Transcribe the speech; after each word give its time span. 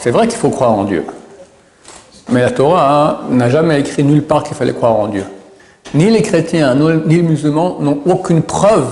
c'est 0.00 0.10
vrai 0.10 0.26
qu'il 0.26 0.38
faut 0.38 0.48
croire 0.48 0.72
en 0.72 0.84
Dieu. 0.84 1.04
Mais 2.30 2.40
la 2.40 2.50
Torah 2.50 3.24
n'a 3.28 3.50
jamais 3.50 3.80
écrit 3.80 4.02
nulle 4.02 4.22
part 4.22 4.44
qu'il 4.44 4.56
fallait 4.56 4.72
croire 4.72 4.98
en 4.98 5.08
Dieu. 5.08 5.24
Ni 5.92 6.08
les 6.08 6.22
chrétiens, 6.22 6.74
ni 6.74 7.16
les 7.16 7.22
musulmans 7.22 7.78
n'ont 7.80 8.00
aucune 8.06 8.42
preuve 8.42 8.90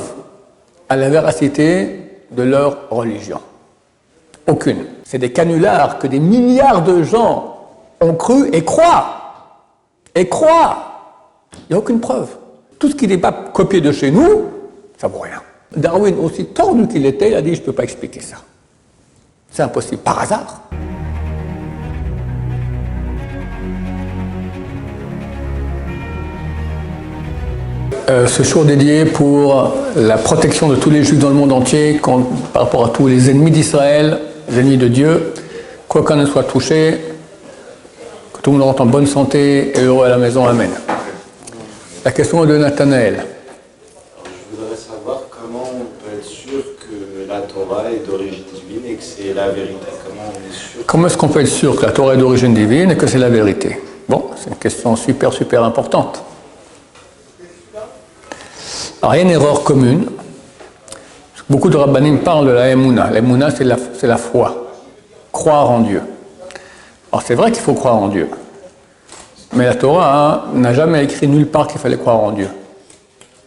à 0.91 0.97
la 0.97 1.09
véracité 1.09 2.01
de 2.31 2.43
leur 2.43 2.91
religion. 2.91 3.41
Aucune. 4.47 4.85
C'est 5.05 5.19
des 5.19 5.33
canulars 5.33 5.99
que 5.99 6.07
des 6.07 6.21
milliards 6.21 6.83
de 6.83 7.03
gens 7.03 7.57
ont 8.03 8.15
cru 8.15 8.51
et 8.53 8.63
croient. 8.63 9.17
Et 10.15 10.29
croient. 10.29 10.77
Il 11.55 11.73
n'y 11.73 11.77
a 11.77 11.79
aucune 11.79 12.01
preuve. 12.01 12.29
Tout 12.79 12.91
ce 12.91 12.95
qui 12.95 13.09
n'est 13.09 13.19
pas 13.19 13.33
copié 13.33 13.81
de 13.81 13.93
chez 13.93 14.11
nous, 14.11 14.45
ça 14.99 15.09
vaut 15.09 15.21
rien. 15.21 15.41
Darwin, 15.75 16.19
aussi 16.19 16.45
tordu 16.47 16.87
qu'il 16.87 17.07
était, 17.07 17.31
il 17.31 17.35
a 17.35 17.41
dit 17.41 17.55
Je 17.55 17.61
ne 17.61 17.67
peux 17.67 17.73
pas 17.73 17.85
expliquer 17.85 18.21
ça. 18.21 18.37
C'est 19.51 19.63
impossible. 19.63 20.03
Par 20.03 20.21
hasard. 20.21 20.69
Euh, 28.11 28.27
ce 28.27 28.43
jour 28.43 28.65
dédié 28.65 29.05
pour 29.05 29.75
la 29.95 30.17
protection 30.17 30.67
de 30.69 30.77
tous 30.77 30.89
les 30.89 31.05
juifs 31.05 31.19
dans 31.19 31.29
le 31.29 31.35
monde 31.35 31.53
entier 31.53 32.01
par 32.55 32.63
rapport 32.63 32.87
à 32.87 32.89
tous 32.89 33.07
les 33.07 33.29
ennemis 33.29 33.51
d'Israël, 33.51 34.21
les 34.49 34.61
ennemis 34.61 34.79
de 34.79 34.89
Dieu, 34.89 35.35
qu'aucun 35.89 36.17
ne 36.17 36.25
soit 36.25 36.45
touché, 36.45 36.99
que 38.33 38.41
tout 38.41 38.51
le 38.53 38.57
monde 38.57 38.67
rentre 38.69 38.81
en 38.81 38.87
bonne 38.87 39.07
santé 39.07 39.79
et 39.79 39.83
heureux 39.83 40.07
à 40.07 40.09
la 40.09 40.17
maison. 40.17 40.47
Amen. 40.47 40.71
La 42.03 42.11
question 42.13 42.43
est 42.45 42.47
de 42.47 42.57
Nathanaël. 42.57 43.25
Je 44.25 44.57
voudrais 44.57 44.77
savoir 44.77 45.25
comment 45.31 45.71
on 45.75 45.85
peut 46.03 46.17
être 46.17 46.25
sûr 46.25 46.65
que 46.81 47.29
la 47.29 47.41
Torah 47.41 47.91
est 47.93 48.11
d'origine 48.11 48.45
divine 48.55 48.91
et 48.91 48.95
que 48.95 49.03
c'est 49.03 49.35
la 49.35 49.51
vérité. 49.51 49.87
Comment 50.07 50.33
on 50.33 50.49
est 50.49 50.55
sûr 50.55 50.81
Comment 50.87 51.07
est-ce 51.09 51.19
qu'on 51.19 51.29
peut 51.29 51.41
être 51.41 51.47
sûr 51.47 51.77
que 51.77 51.85
la 51.85 51.93
Torah 51.93 52.15
est 52.15 52.19
d'origine 52.19 52.55
divine 52.55 52.91
et 52.91 52.97
que 52.97 53.07
c'est 53.07 53.19
la 53.19 53.29
vérité? 53.29 53.79
Bon, 54.09 54.31
c'est 54.35 54.49
une 54.49 54.57
question 54.57 54.97
super, 54.97 55.31
super 55.31 55.63
importante. 55.63 56.23
Alors, 59.09 59.17
il 59.17 59.19
y 59.21 59.21
a 59.23 59.25
une 59.25 59.43
erreur 59.43 59.65
commune. 59.65 60.05
Beaucoup 61.49 61.71
de 61.71 61.79
rabbinim 61.79 62.19
parlent 62.19 62.47
de 62.47 62.51
la 62.51 62.69
emuna. 62.69 63.09
La 63.11 63.51
c'est 63.51 63.65
la, 63.65 63.77
la 64.03 64.17
foi. 64.19 64.67
Croire 65.33 65.71
en 65.71 65.79
Dieu. 65.79 66.03
Alors, 67.11 67.23
c'est 67.23 67.35
vrai 67.35 67.51
qu'il 67.51 67.63
faut 67.63 67.73
croire 67.73 67.95
en 67.95 68.09
Dieu. 68.09 68.29
Mais 69.55 69.65
la 69.65 69.77
Torah 69.77 70.45
hein, 70.53 70.59
n'a 70.59 70.75
jamais 70.75 71.05
écrit 71.05 71.27
nulle 71.27 71.47
part 71.47 71.69
qu'il 71.69 71.81
fallait 71.81 71.97
croire 71.97 72.19
en 72.19 72.33
Dieu. 72.33 72.51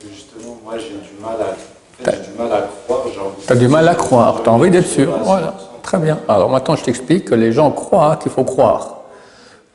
Justement, 0.01 0.57
moi 0.63 0.79
j'ai 0.79 0.95
du 0.95 1.21
mal 1.21 1.37
à, 1.39 2.11
du 2.11 2.37
mal 2.39 2.51
à 2.51 2.61
croire. 2.87 3.03
Tu 3.45 3.53
as 3.53 3.55
du 3.55 3.67
mal 3.67 3.87
à 3.87 3.93
croire, 3.93 4.41
tu 4.41 4.49
as 4.49 4.53
envie 4.53 4.71
d'être 4.71 4.87
sûr. 4.87 5.15
Voilà, 5.21 5.53
très 5.83 5.99
bien. 5.99 6.17
Alors 6.27 6.49
maintenant 6.49 6.75
je 6.75 6.85
t'explique 6.85 7.25
que 7.25 7.35
les 7.35 7.51
gens 7.51 7.69
croient 7.69 8.15
qu'il 8.15 8.31
faut 8.31 8.45
croire. 8.45 9.01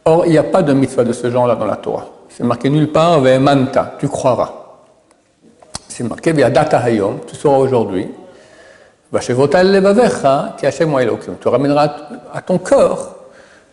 Or, 0.05 0.27
il 0.27 0.33
n'y 0.33 0.39
a 0.39 0.42
pas 0.42 0.62
de 0.62 0.73
mitzvah 0.73 1.05
de 1.05 1.12
ce 1.12 1.31
genre-là 1.31 1.55
dans 1.55 1.64
la 1.64 1.77
Torah. 1.77 2.07
C'est 2.29 2.42
marqué 2.42 2.70
nulle 2.70 2.91
part, 2.91 3.20
manta, 3.20 3.95
tu 4.01 4.09
croiras. 4.09 4.66
C'est 5.97 6.05
marqué 6.05 6.33
via 6.33 6.50
data 6.50 6.77
hayom, 6.77 7.20
tu 7.27 7.34
sauras 7.34 7.56
aujourd'hui. 7.56 8.06
Tu 9.19 9.33
ramèneras 11.48 11.97
à 12.34 12.42
ton 12.42 12.58
corps 12.58 13.14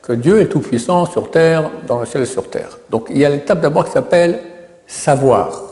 que 0.01 0.13
Dieu 0.13 0.39
est 0.39 0.45
tout-puissant 0.45 1.05
sur 1.05 1.29
terre, 1.31 1.69
dans 1.85 1.99
le 1.99 2.05
ciel 2.05 2.23
et 2.23 2.25
sur 2.25 2.49
terre. 2.49 2.79
Donc 2.89 3.07
il 3.09 3.17
y 3.17 3.25
a 3.25 3.29
l'étape 3.29 3.59
d'abord 3.59 3.83
qui 3.83 3.91
s'appelle 3.91 4.39
savoir. 4.87 5.63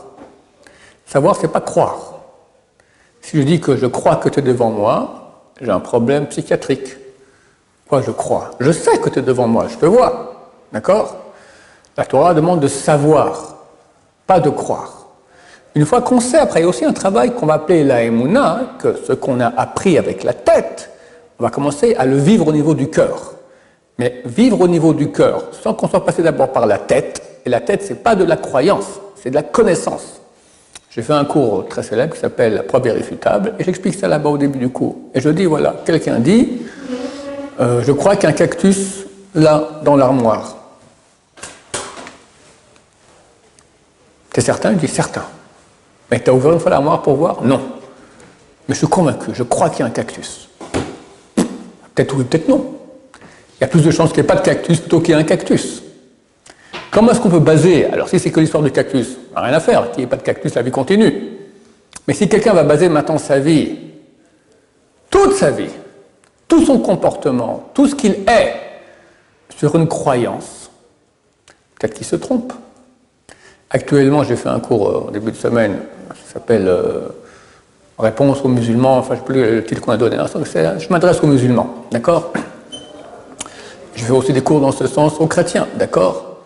Savoir, 1.06 1.36
c'est 1.36 1.48
pas 1.48 1.62
croire. 1.62 2.16
Si 3.22 3.38
je 3.38 3.44
dis 3.44 3.58
que 3.58 3.74
je 3.74 3.86
crois 3.86 4.16
que 4.16 4.28
tu 4.28 4.40
es 4.40 4.42
devant 4.42 4.68
moi, 4.68 5.44
j'ai 5.58 5.70
un 5.70 5.80
problème 5.80 6.26
psychiatrique. 6.26 6.98
Quoi, 7.88 8.02
je 8.02 8.10
crois 8.10 8.50
Je 8.60 8.72
sais 8.72 8.98
que 8.98 9.08
tu 9.08 9.20
es 9.20 9.22
devant 9.22 9.46
moi, 9.46 9.68
je 9.70 9.78
te 9.78 9.86
vois. 9.86 10.50
D'accord? 10.70 11.16
La 11.96 12.04
Torah 12.04 12.34
demande 12.34 12.60
de 12.60 12.68
savoir, 12.68 13.56
pas 14.26 14.38
de 14.38 14.50
croire. 14.50 15.01
Une 15.74 15.86
fois 15.86 16.02
qu'on 16.02 16.20
sait, 16.20 16.38
après, 16.38 16.60
il 16.60 16.62
y 16.64 16.66
a 16.66 16.68
aussi 16.68 16.84
un 16.84 16.92
travail 16.92 17.32
qu'on 17.32 17.46
va 17.46 17.54
appeler 17.54 17.82
la 17.82 18.02
emuna, 18.02 18.76
que 18.78 18.94
ce 19.06 19.12
qu'on 19.12 19.40
a 19.40 19.46
appris 19.46 19.96
avec 19.96 20.22
la 20.22 20.34
tête, 20.34 20.90
on 21.38 21.44
va 21.44 21.50
commencer 21.50 21.94
à 21.94 22.04
le 22.04 22.16
vivre 22.16 22.48
au 22.48 22.52
niveau 22.52 22.74
du 22.74 22.90
cœur. 22.90 23.34
Mais 23.98 24.22
vivre 24.24 24.60
au 24.60 24.68
niveau 24.68 24.92
du 24.92 25.10
cœur, 25.10 25.44
sans 25.62 25.72
qu'on 25.74 25.88
soit 25.88 26.04
passé 26.04 26.22
d'abord 26.22 26.52
par 26.52 26.66
la 26.66 26.78
tête, 26.78 27.22
et 27.46 27.48
la 27.48 27.60
tête, 27.60 27.82
c'est 27.82 28.02
pas 28.02 28.14
de 28.14 28.24
la 28.24 28.36
croyance, 28.36 28.86
c'est 29.16 29.30
de 29.30 29.34
la 29.34 29.42
connaissance. 29.42 30.20
J'ai 30.90 31.00
fait 31.00 31.14
un 31.14 31.24
cours 31.24 31.66
très 31.68 31.82
célèbre 31.82 32.14
qui 32.14 32.20
s'appelle 32.20 32.54
La 32.54 32.62
preuve 32.62 32.86
irréfutable, 32.86 33.54
et 33.58 33.64
j'explique 33.64 33.94
ça 33.94 34.08
là-bas 34.08 34.28
au 34.28 34.38
début 34.38 34.58
du 34.58 34.68
cours. 34.68 34.96
Et 35.14 35.20
je 35.20 35.30
dis, 35.30 35.46
voilà, 35.46 35.76
quelqu'un 35.86 36.18
dit, 36.18 36.62
euh, 37.60 37.82
je 37.82 37.92
crois 37.92 38.16
qu'il 38.16 38.24
y 38.24 38.26
a 38.26 38.30
un 38.30 38.36
cactus 38.36 39.06
là, 39.34 39.80
dans 39.84 39.96
l'armoire. 39.96 40.56
T'es 44.32 44.42
certain? 44.42 44.72
Il 44.72 44.78
dit 44.78 44.88
certain. 44.88 45.24
Mais 46.12 46.20
tu 46.20 46.28
as 46.28 46.34
ouvert 46.34 46.52
une 46.52 46.60
fois 46.60 46.70
l'armoire 46.70 47.00
pour 47.00 47.16
voir? 47.16 47.42
Non. 47.42 47.58
Mais 48.68 48.74
je 48.74 48.80
suis 48.80 48.86
convaincu, 48.86 49.30
je 49.32 49.42
crois 49.42 49.70
qu'il 49.70 49.80
y 49.80 49.82
a 49.82 49.86
un 49.86 49.90
cactus. 49.90 50.50
Peut-être 51.34 52.14
oui, 52.14 52.24
peut-être 52.24 52.48
non 52.48 52.78
il 53.56 53.60
y 53.62 53.64
a 53.64 53.68
plus 53.68 53.82
de 53.82 53.90
chances 53.92 54.10
qu'il 54.10 54.22
n'y 54.22 54.26
ait 54.26 54.34
pas 54.34 54.34
de 54.34 54.42
cactus 54.42 54.80
plutôt 54.80 55.00
qu'il 55.00 55.14
y 55.14 55.16
ait 55.16 55.20
un 55.20 55.24
cactus. 55.24 55.82
Comment 56.90 57.12
est-ce 57.12 57.20
qu'on 57.20 57.30
peut 57.30 57.38
baser? 57.38 57.86
Alors 57.86 58.08
si 58.08 58.18
c'est 58.18 58.30
que 58.30 58.40
l'histoire 58.40 58.62
du 58.62 58.72
cactus, 58.72 59.16
rien 59.34 59.54
à 59.54 59.60
faire, 59.60 59.90
qu'il 59.92 59.98
n'y 59.98 60.04
ait 60.04 60.08
pas 60.08 60.16
de 60.16 60.22
cactus, 60.22 60.54
la 60.54 60.62
vie 60.62 60.70
continue. 60.70 61.38
Mais 62.06 62.12
si 62.12 62.28
quelqu'un 62.28 62.52
va 62.52 62.64
baser 62.64 62.88
maintenant 62.88 63.18
sa 63.18 63.38
vie, 63.38 63.78
toute 65.08 65.34
sa 65.34 65.50
vie, 65.50 65.70
tout 66.48 66.64
son 66.64 66.80
comportement, 66.80 67.70
tout 67.72 67.86
ce 67.86 67.94
qu'il 67.94 68.16
est, 68.28 68.54
sur 69.56 69.76
une 69.76 69.86
croyance, 69.86 70.70
peut-être 71.78 71.94
qu'il 71.94 72.06
se 72.06 72.16
trompe. 72.16 72.52
Actuellement, 73.70 74.24
j'ai 74.24 74.36
fait 74.36 74.48
un 74.50 74.60
cours 74.60 74.88
euh, 74.88 75.04
au 75.06 75.10
début 75.10 75.30
de 75.30 75.36
semaine, 75.36 75.78
s'appelle 76.32 76.68
euh, 76.68 77.08
Réponse 77.98 78.40
aux 78.42 78.48
musulmans, 78.48 78.98
enfin 78.98 79.14
je 79.14 79.20
ne 79.20 79.26
sais 79.26 79.32
plus 79.32 79.54
le 79.56 79.64
titre 79.64 79.80
qu'on 79.80 79.92
a 79.92 79.96
donné, 79.96 80.16
je 80.16 80.88
m'adresse 80.88 81.22
aux 81.22 81.26
musulmans, 81.26 81.84
d'accord? 81.92 82.32
Je 83.94 84.04
fais 84.04 84.12
aussi 84.12 84.32
des 84.32 84.40
cours 84.40 84.60
dans 84.60 84.72
ce 84.72 84.86
sens 84.86 85.20
aux 85.20 85.26
chrétiens, 85.26 85.68
d'accord? 85.76 86.38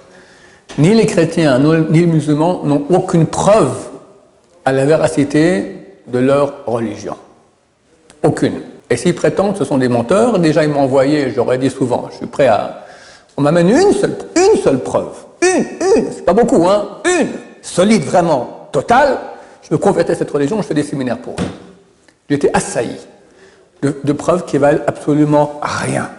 Ni 0.77 0.93
les 0.93 1.07
chrétiens 1.07 1.59
ni 1.59 2.01
les 2.01 2.07
musulmans 2.07 2.63
n'ont 2.65 2.85
aucune 2.91 3.27
preuve 3.27 3.75
à 4.65 4.73
la 4.73 4.85
véracité 4.85 5.77
de 6.09 6.19
leur 6.19 6.65
religion. 6.67 7.17
Aucune. 8.23 8.61
Et 8.91 8.97
s'ils 8.97 9.15
prétendent, 9.15 9.57
ce 9.57 9.65
sont 9.65 9.79
des 9.79 9.89
menteurs. 9.89 10.39
Déjà, 10.39 10.65
ils 10.65 10.71
m'ont 10.71 10.81
envoyé, 10.81 11.31
j'aurais 11.31 11.59
dit 11.59 11.71
souvent, 11.71 12.09
je 12.11 12.17
suis 12.17 12.27
prêt 12.27 12.49
à. 12.49 12.85
On 13.37 13.43
m'amène 13.43 13.71
une 13.71 13.93
seule, 13.93 14.17
une 14.35 14.61
seule 14.61 14.81
preuve. 14.81 15.15
Une, 15.41 15.65
une, 15.97 16.13
c'est 16.13 16.25
pas 16.25 16.35
beaucoup, 16.35 16.69
hein 16.69 16.99
Une, 17.05 17.29
solide 17.63 18.03
vraiment, 18.03 18.69
totale. 18.73 19.19
Je 19.69 19.75
me 19.75 19.79
convertis 19.79 20.13
à 20.13 20.15
cette 20.15 20.31
religion, 20.31 20.63
je 20.63 20.67
fais 20.67 20.75
des 20.75 20.83
séminaires 20.83 21.19
pour 21.19 21.35
eux. 21.35 21.45
J'ai 22.29 22.37
été 22.37 22.51
assailli 22.55 22.97
de, 23.83 24.13
preuves 24.13 24.45
qui 24.47 24.59
valent 24.59 24.81
absolument 24.87 25.61
rien 25.63 26.11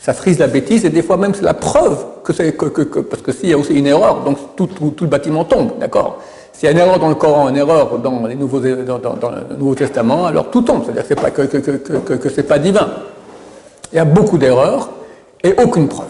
ça 0.00 0.14
frise 0.14 0.38
la 0.38 0.46
bêtise 0.46 0.84
et 0.86 0.90
des 0.90 1.02
fois 1.02 1.18
même 1.18 1.34
c'est 1.34 1.44
la 1.44 1.54
preuve 1.54 2.04
que 2.24 2.32
c'est 2.32 2.52
que, 2.56 3.00
parce 3.00 3.22
que 3.22 3.32
s'il 3.32 3.50
y 3.50 3.52
a 3.52 3.58
aussi 3.58 3.74
une 3.74 3.86
erreur, 3.86 4.22
donc 4.24 4.38
tout, 4.56 4.68
le 5.00 5.06
bâtiment 5.06 5.44
tombe, 5.44 5.78
d'accord? 5.78 6.18
S'il 6.52 6.66
y 6.66 6.68
a 6.68 6.72
une 6.72 6.78
erreur 6.78 6.98
dans 6.98 7.08
le 7.08 7.14
Coran, 7.14 7.48
une 7.50 7.56
erreur 7.56 7.98
dans, 7.98 8.26
le 8.26 8.34
Nouveau 8.34 9.74
Testament, 9.74 10.26
alors 10.26 10.50
tout 10.50 10.62
tombe, 10.62 10.84
c'est-à-dire 10.84 11.06
que, 11.06 11.14
pas, 11.14 11.30
que, 11.30 12.16
que, 12.16 12.28
c'est 12.28 12.42
pas 12.42 12.58
divin. 12.58 12.88
Il 13.92 13.96
y 13.96 13.98
a 13.98 14.04
beaucoup 14.04 14.38
d'erreurs 14.38 14.90
et 15.44 15.54
aucune 15.62 15.88
preuve. 15.88 16.08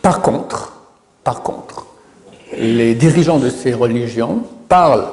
Par 0.00 0.20
contre, 0.20 0.72
par 1.22 1.42
contre, 1.42 1.86
les 2.56 2.94
dirigeants 2.94 3.38
de 3.38 3.48
ces 3.48 3.72
religions 3.72 4.42
parlent 4.68 5.06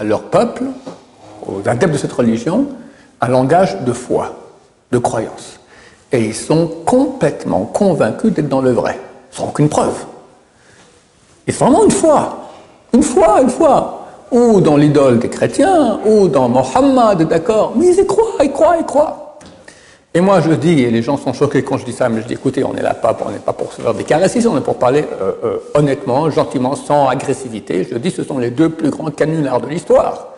à 0.00 0.04
leur 0.04 0.22
peuple, 0.22 0.64
aux 1.46 1.60
adeptes 1.68 1.92
de 1.92 1.98
cette 1.98 2.12
religion, 2.12 2.68
un 3.20 3.28
langage 3.28 3.82
de 3.82 3.92
foi, 3.92 4.32
de 4.90 4.98
croyance. 4.98 5.60
Et 6.10 6.24
ils 6.24 6.34
sont 6.34 6.68
complètement 6.86 7.66
convaincus 7.66 8.32
d'être 8.32 8.48
dans 8.48 8.62
le 8.62 8.72
vrai, 8.72 8.98
sans 9.30 9.48
aucune 9.48 9.68
preuve. 9.68 10.06
Et 11.46 11.52
vraiment 11.52 11.84
une 11.84 11.90
fois, 11.90 12.38
une 12.94 13.02
fois, 13.02 13.42
une 13.42 13.50
fois, 13.50 14.06
ou 14.30 14.62
dans 14.62 14.76
l'idole 14.78 15.18
des 15.18 15.28
chrétiens, 15.28 16.00
ou 16.06 16.28
dans 16.28 16.48
Mohammed, 16.48 17.28
d'accord, 17.28 17.74
mais 17.76 17.88
ils 17.88 18.00
y 18.00 18.06
croient, 18.06 18.42
ils 18.42 18.52
croient, 18.52 18.76
ils 18.78 18.86
croient. 18.86 19.29
Et 20.12 20.20
moi 20.20 20.40
je 20.40 20.50
dis, 20.50 20.82
et 20.82 20.90
les 20.90 21.02
gens 21.02 21.16
sont 21.16 21.32
choqués 21.32 21.62
quand 21.62 21.78
je 21.78 21.84
dis 21.84 21.92
ça, 21.92 22.08
mais 22.08 22.20
je 22.20 22.26
dis 22.26 22.34
écoutez, 22.34 22.64
on 22.64 22.72
n'est 22.72 22.82
là 22.82 22.94
pas, 22.94 23.16
on 23.24 23.30
n'est 23.30 23.38
pas 23.38 23.52
pour 23.52 23.72
se 23.72 23.80
faire 23.80 23.94
des 23.94 24.02
caresses 24.02 24.44
on 24.44 24.58
est 24.58 24.60
pour 24.60 24.76
parler 24.76 25.04
euh, 25.20 25.32
euh, 25.44 25.58
honnêtement, 25.74 26.28
gentiment, 26.30 26.74
sans 26.74 27.08
agressivité. 27.08 27.84
Je 27.84 27.96
dis 27.96 28.10
ce 28.10 28.24
sont 28.24 28.38
les 28.38 28.50
deux 28.50 28.70
plus 28.70 28.90
grands 28.90 29.10
canulars 29.10 29.60
de 29.60 29.68
l'histoire. 29.68 30.28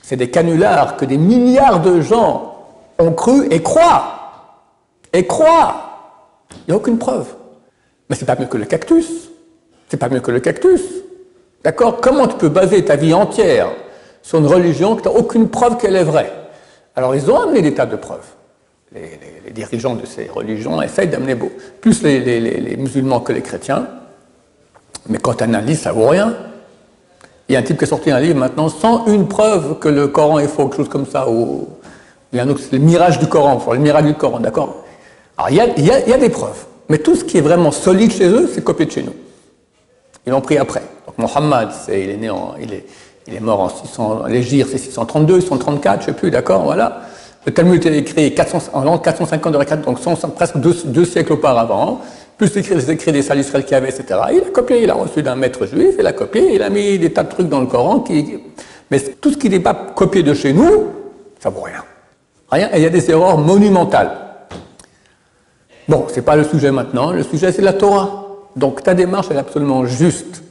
C'est 0.00 0.16
des 0.16 0.30
canulars 0.30 0.96
que 0.96 1.04
des 1.04 1.16
milliards 1.16 1.80
de 1.80 2.00
gens 2.00 2.54
ont 3.00 3.12
cru 3.12 3.48
et 3.50 3.62
croient 3.62 4.14
et 5.12 5.26
croient. 5.26 5.74
Il 6.52 6.70
n'y 6.70 6.74
a 6.74 6.76
aucune 6.76 6.98
preuve. 6.98 7.26
Mais 8.08 8.14
c'est 8.14 8.26
pas 8.26 8.36
mieux 8.36 8.46
que 8.46 8.58
le 8.58 8.66
cactus. 8.66 9.08
C'est 9.88 9.96
pas 9.96 10.08
mieux 10.08 10.20
que 10.20 10.30
le 10.30 10.40
cactus. 10.40 10.82
D'accord? 11.64 12.00
Comment 12.00 12.28
tu 12.28 12.36
peux 12.36 12.48
baser 12.48 12.84
ta 12.84 12.94
vie 12.94 13.14
entière 13.14 13.70
sur 14.22 14.38
une 14.38 14.46
religion 14.46 14.94
que 14.94 15.02
tu 15.02 15.08
n'as 15.08 15.14
aucune 15.14 15.48
preuve 15.48 15.78
qu'elle 15.78 15.96
est 15.96 16.04
vraie? 16.04 16.30
Alors 16.94 17.14
ils 17.16 17.28
ont 17.28 17.40
amené 17.40 17.60
des 17.60 17.74
tas 17.74 17.86
de 17.86 17.96
preuves. 17.96 18.26
Les, 18.92 19.50
dirigeants 19.52 19.94
de 19.94 20.06
ces 20.06 20.28
religions 20.28 20.80
essayent 20.82 21.08
d'amener 21.08 21.36
plus 21.80 22.02
les, 22.02 22.76
musulmans 22.76 23.20
que 23.20 23.32
les 23.32 23.42
chrétiens. 23.42 23.86
Mais 25.08 25.18
quand 25.18 25.42
on 25.42 25.44
analyse, 25.44 25.80
ça 25.80 25.92
vaut 25.92 26.08
rien. 26.08 26.34
Il 27.48 27.52
y 27.52 27.56
a 27.56 27.58
un 27.58 27.62
type 27.62 27.76
qui 27.76 27.84
a 27.84 27.86
sorti 27.86 28.10
un 28.10 28.20
livre 28.20 28.38
maintenant 28.38 28.68
sans 28.68 29.06
une 29.06 29.28
preuve 29.28 29.78
que 29.78 29.88
le 29.88 30.08
Coran 30.08 30.38
est 30.38 30.48
faux, 30.48 30.66
quelque 30.68 30.76
chose 30.76 30.88
comme 30.88 31.06
ça. 31.06 31.28
Ou... 31.28 31.68
Il 32.32 32.38
y 32.38 32.40
a 32.40 32.44
un 32.44 32.48
autre, 32.48 32.60
c'est 32.60 32.72
le 32.72 32.82
mirage 32.82 33.18
du 33.18 33.26
Coran, 33.26 33.62
le 33.70 33.78
mirage 33.78 34.04
du 34.04 34.14
Coran, 34.14 34.40
d'accord? 34.40 34.84
Alors 35.36 35.50
il 35.50 35.84
y, 35.84 35.90
a, 35.90 36.18
des 36.18 36.30
preuves, 36.30 36.64
mais 36.88 36.98
tout 36.98 37.16
ce 37.16 37.24
qui 37.24 37.38
est 37.38 37.40
vraiment 37.40 37.72
solide 37.72 38.12
chez 38.12 38.28
eux, 38.28 38.48
c'est 38.52 38.62
copié 38.62 38.86
de 38.86 38.90
chez 38.92 39.02
nous. 39.02 39.14
Ils 40.26 40.30
l'ont 40.30 40.40
pris 40.40 40.58
après. 40.58 40.82
Donc 41.06 41.18
Mohammed, 41.18 41.68
il, 41.88 42.10
est 42.10 42.16
né 42.16 42.30
en, 42.30 42.54
il, 42.60 42.72
est, 42.72 43.40
mort 43.40 43.60
en 43.60 43.68
600, 43.68 44.26
les 44.26 44.42
Gires, 44.42 44.68
c'est 44.70 44.78
632, 44.78 45.40
634, 45.40 45.94
je 45.96 46.00
ne 46.00 46.06
sais 46.06 46.18
plus, 46.18 46.30
d'accord, 46.30 46.62
voilà. 46.62 47.02
Le 47.46 47.52
Talmud 47.52 47.84
est 47.84 47.98
écrit 47.98 48.34
400, 48.34 48.70
en 48.72 48.84
l'an 48.84 48.98
450 48.98 49.52
de 49.52 49.58
Rekat, 49.58 49.76
donc 49.76 49.98
presque 50.34 50.56
deux, 50.56 51.04
siècles 51.04 51.34
auparavant, 51.34 52.00
plus 52.38 52.54
les 52.54 52.90
écrits, 52.90 53.12
des 53.12 53.22
salles 53.22 53.44
qu'il 53.44 53.72
y 53.72 53.74
avait, 53.74 53.90
etc. 53.90 54.20
Il 54.32 54.38
a 54.38 54.50
copié, 54.50 54.82
il 54.82 54.90
a 54.90 54.94
reçu 54.94 55.22
d'un 55.22 55.36
maître 55.36 55.66
juif, 55.66 55.94
il 55.98 56.06
a 56.06 56.12
copié, 56.12 56.54
il 56.54 56.62
a 56.62 56.70
mis 56.70 56.98
des 56.98 57.12
tas 57.12 57.22
de 57.22 57.28
trucs 57.28 57.48
dans 57.48 57.60
le 57.60 57.66
Coran. 57.66 58.02
Mais 58.90 58.98
tout 58.98 59.32
ce 59.32 59.36
qui 59.36 59.50
n'est 59.50 59.60
pas 59.60 59.74
copié 59.74 60.22
de 60.22 60.32
chez 60.32 60.52
nous, 60.52 60.86
ça 61.38 61.50
vaut 61.50 61.60
rien. 61.60 61.84
Rien, 62.50 62.70
et 62.72 62.78
il 62.78 62.82
y 62.82 62.86
a 62.86 62.90
des 62.90 63.10
erreurs 63.10 63.36
monumentales. 63.38 64.10
Bon, 65.86 66.06
c'est 66.08 66.22
pas 66.22 66.36
le 66.36 66.44
sujet 66.44 66.70
maintenant, 66.70 67.12
le 67.12 67.22
sujet 67.22 67.52
c'est 67.52 67.62
la 67.62 67.74
Torah. 67.74 68.22
Donc 68.56 68.82
ta 68.82 68.94
démarche 68.94 69.30
est 69.30 69.36
absolument 69.36 69.84
juste. 69.84 70.42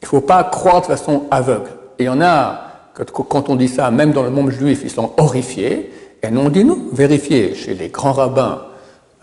Il 0.00 0.04
ne 0.04 0.08
faut 0.08 0.20
pas 0.20 0.44
croire 0.44 0.80
de 0.80 0.86
façon 0.86 1.24
aveugle. 1.30 1.70
Et 1.98 2.04
il 2.04 2.06
y 2.06 2.08
en 2.08 2.20
a, 2.20 2.60
quand 2.94 3.50
on 3.50 3.56
dit 3.56 3.68
ça, 3.68 3.90
même 3.90 4.12
dans 4.12 4.22
le 4.22 4.30
monde 4.30 4.50
juif, 4.50 4.80
ils 4.84 4.90
sont 4.90 5.12
horrifiés. 5.16 5.92
Et 6.22 6.30
nous, 6.30 6.40
on 6.40 6.48
dit 6.50 6.64
non, 6.64 6.78
vérifiez 6.92 7.54
chez 7.54 7.74
les 7.74 7.88
grands 7.88 8.12
rabbins 8.12 8.62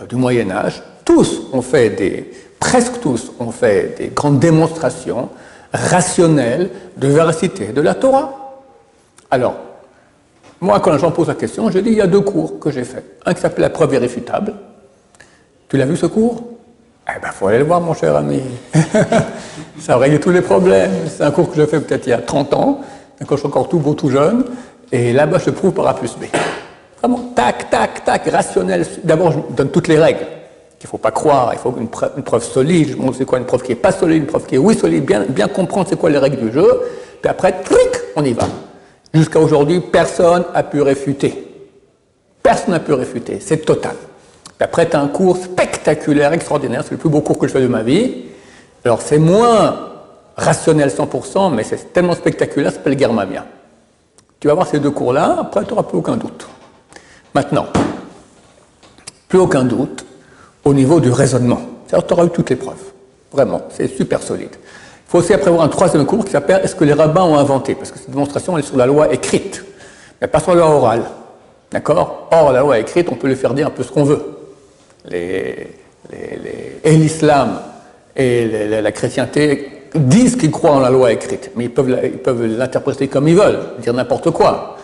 euh, 0.01 0.05
du 0.05 0.15
Moyen 0.15 0.49
Âge, 0.51 0.81
tous 1.05 1.43
ont 1.53 1.61
fait 1.61 1.91
des, 1.91 2.31
presque 2.59 2.99
tous 3.01 3.31
ont 3.39 3.51
fait 3.51 3.95
des 3.97 4.07
grandes 4.07 4.39
démonstrations 4.39 5.29
rationnelles 5.73 6.69
de 6.97 7.07
véracité 7.07 7.67
de 7.67 7.81
la 7.81 7.93
Torah. 7.93 8.33
Alors, 9.29 9.55
moi, 10.59 10.79
quand 10.79 10.97
j'en 10.97 11.11
pose 11.11 11.27
la 11.27 11.35
question, 11.35 11.69
je 11.69 11.79
dis 11.79 11.91
il 11.91 11.97
y 11.97 12.01
a 12.01 12.07
deux 12.07 12.21
cours 12.21 12.59
que 12.59 12.71
j'ai 12.71 12.83
faits. 12.83 13.19
Un 13.25 13.33
qui 13.33 13.41
s'appelle 13.41 13.61
la 13.61 13.69
preuve 13.69 13.91
vérifiable. 13.91 14.53
Tu 15.69 15.77
l'as 15.77 15.85
vu 15.85 15.95
ce 15.95 16.07
cours? 16.07 16.41
Eh 17.07 17.19
bien, 17.19 17.29
il 17.31 17.35
faut 17.35 17.47
aller 17.47 17.59
le 17.59 17.63
voir, 17.63 17.79
mon 17.79 17.93
cher 17.93 18.15
ami. 18.15 18.41
Ça 19.79 19.97
règle 19.97 20.19
tous 20.19 20.31
les 20.31 20.41
problèmes. 20.41 20.91
C'est 21.07 21.23
un 21.23 21.31
cours 21.31 21.49
que 21.49 21.55
j'ai 21.55 21.67
fait 21.67 21.79
peut-être 21.79 22.07
il 22.07 22.09
y 22.09 22.13
a 22.13 22.17
30 22.17 22.53
ans, 22.53 22.81
quand 23.25 23.35
je 23.35 23.39
suis 23.39 23.47
encore 23.47 23.69
tout 23.69 23.79
beau, 23.79 23.93
tout 23.93 24.09
jeune. 24.09 24.45
Et 24.91 25.13
là-bas, 25.13 25.37
je 25.45 25.51
prouve 25.51 25.71
par 25.71 25.87
A 25.87 25.93
plus 25.93 26.15
B. 26.15 26.23
Vraiment, 27.01 27.31
tac, 27.35 27.69
tac, 27.69 28.03
tac, 28.03 28.27
rationnel. 28.29 28.85
D'abord, 29.03 29.31
je 29.31 29.39
donne 29.55 29.69
toutes 29.69 29.87
les 29.87 29.99
règles 29.99 30.25
qu'il 30.79 30.87
ne 30.87 30.89
faut 30.89 30.97
pas 30.97 31.11
croire, 31.11 31.51
il 31.53 31.59
faut 31.59 31.73
une 31.77 31.87
preuve, 31.87 32.43
solide, 32.43 32.89
je 32.91 32.95
montre 32.97 33.17
c'est 33.17 33.25
quoi 33.25 33.39
une 33.39 33.45
preuve 33.45 33.63
qui 33.63 33.69
n'est 33.69 33.75
pas 33.75 33.91
solide, 33.91 34.17
une 34.17 34.27
preuve 34.27 34.45
qui 34.45 34.55
est 34.55 34.59
oui 34.59 34.75
solide, 34.77 35.05
bien, 35.05 35.25
bien 35.27 35.47
comprendre 35.47 35.87
c'est 35.89 35.95
quoi 35.95 36.09
les 36.09 36.19
règles 36.19 36.37
du 36.37 36.51
jeu, 36.51 36.81
puis 37.19 37.29
après, 37.29 37.51
tric, 37.63 37.89
on 38.15 38.23
y 38.23 38.33
va. 38.33 38.43
Jusqu'à 39.13 39.39
aujourd'hui, 39.39 39.79
personne 39.79 40.45
n'a 40.53 40.63
pu 40.63 40.81
réfuter. 40.81 41.47
Personne 42.43 42.75
n'a 42.75 42.79
pu 42.79 42.93
réfuter, 42.93 43.39
c'est 43.41 43.65
total. 43.65 43.95
Puis 44.57 44.63
après, 44.63 44.87
tu 44.87 44.95
as 44.95 45.01
un 45.01 45.07
cours 45.07 45.37
spectaculaire, 45.37 46.31
extraordinaire, 46.33 46.83
c'est 46.83 46.91
le 46.91 46.97
plus 46.97 47.09
beau 47.09 47.21
cours 47.21 47.39
que 47.39 47.47
je 47.47 47.53
fais 47.53 47.61
de 47.61 47.67
ma 47.67 47.81
vie. 47.81 48.25
Alors 48.85 49.01
c'est 49.01 49.17
moins 49.17 49.79
rationnel 50.35 50.89
100%, 50.89 51.53
mais 51.53 51.63
c'est 51.63 51.91
tellement 51.91 52.13
spectaculaire, 52.13 52.71
ça 52.71 52.77
s'appelle 52.77 52.97
Germamia. 52.97 53.45
Tu 54.39 54.47
vas 54.47 54.53
voir 54.53 54.67
ces 54.67 54.79
deux 54.79 54.91
cours-là, 54.91 55.37
après 55.41 55.63
tu 55.63 55.71
n'auras 55.71 55.83
plus 55.83 55.97
aucun 55.97 56.15
doute. 56.15 56.47
Maintenant, 57.37 57.67
plus 59.27 59.37
aucun 59.37 59.63
doute 59.63 60.03
au 60.65 60.73
niveau 60.73 60.99
du 60.99 61.11
raisonnement. 61.11 61.61
Tu 61.87 61.95
auras 61.95 62.25
eu 62.25 62.29
toutes 62.31 62.49
les 62.49 62.55
preuves. 62.55 62.81
Vraiment, 63.31 63.61
c'est 63.69 63.87
super 63.95 64.23
solide. 64.23 64.49
Il 64.53 65.11
faut 65.11 65.19
aussi 65.19 65.35
après 65.35 65.49
avoir 65.49 65.63
un 65.63 65.67
troisième 65.67 66.07
cours 66.07 66.25
qui 66.25 66.31
s'appelle 66.31 66.61
Est-ce 66.63 66.73
que 66.73 66.83
les 66.83 66.93
rabbins 66.93 67.25
ont 67.25 67.37
inventé? 67.37 67.75
Parce 67.75 67.91
que 67.91 67.99
cette 67.99 68.09
démonstration 68.09 68.57
elle 68.57 68.63
est 68.63 68.67
sur 68.67 68.75
la 68.75 68.87
loi 68.87 69.13
écrite, 69.13 69.63
mais 70.19 70.25
pas 70.25 70.39
sur 70.39 70.55
la 70.55 70.61
loi 70.61 70.69
orale. 70.71 71.03
D'accord? 71.71 72.27
Or, 72.31 72.51
la 72.51 72.61
loi 72.61 72.79
écrite, 72.79 73.07
on 73.11 73.15
peut 73.15 73.27
lui 73.27 73.35
faire 73.35 73.53
dire 73.53 73.67
un 73.67 73.69
peu 73.69 73.83
ce 73.83 73.91
qu'on 73.91 74.03
veut. 74.03 74.23
Et 75.11 75.67
l'islam 76.85 77.59
et 78.15 78.81
la 78.81 78.91
chrétienté 78.91 79.83
disent 79.93 80.37
qu'ils 80.37 80.49
croient 80.49 80.71
en 80.71 80.79
la 80.79 80.89
loi 80.89 81.11
écrite, 81.11 81.51
mais 81.55 81.65
ils 81.65 81.71
peuvent 81.71 82.45
l'interpréter 82.47 83.07
comme 83.07 83.27
ils 83.27 83.35
veulent, 83.35 83.59
dire 83.77 83.93
n'importe 83.93 84.31
quoi. 84.31 84.76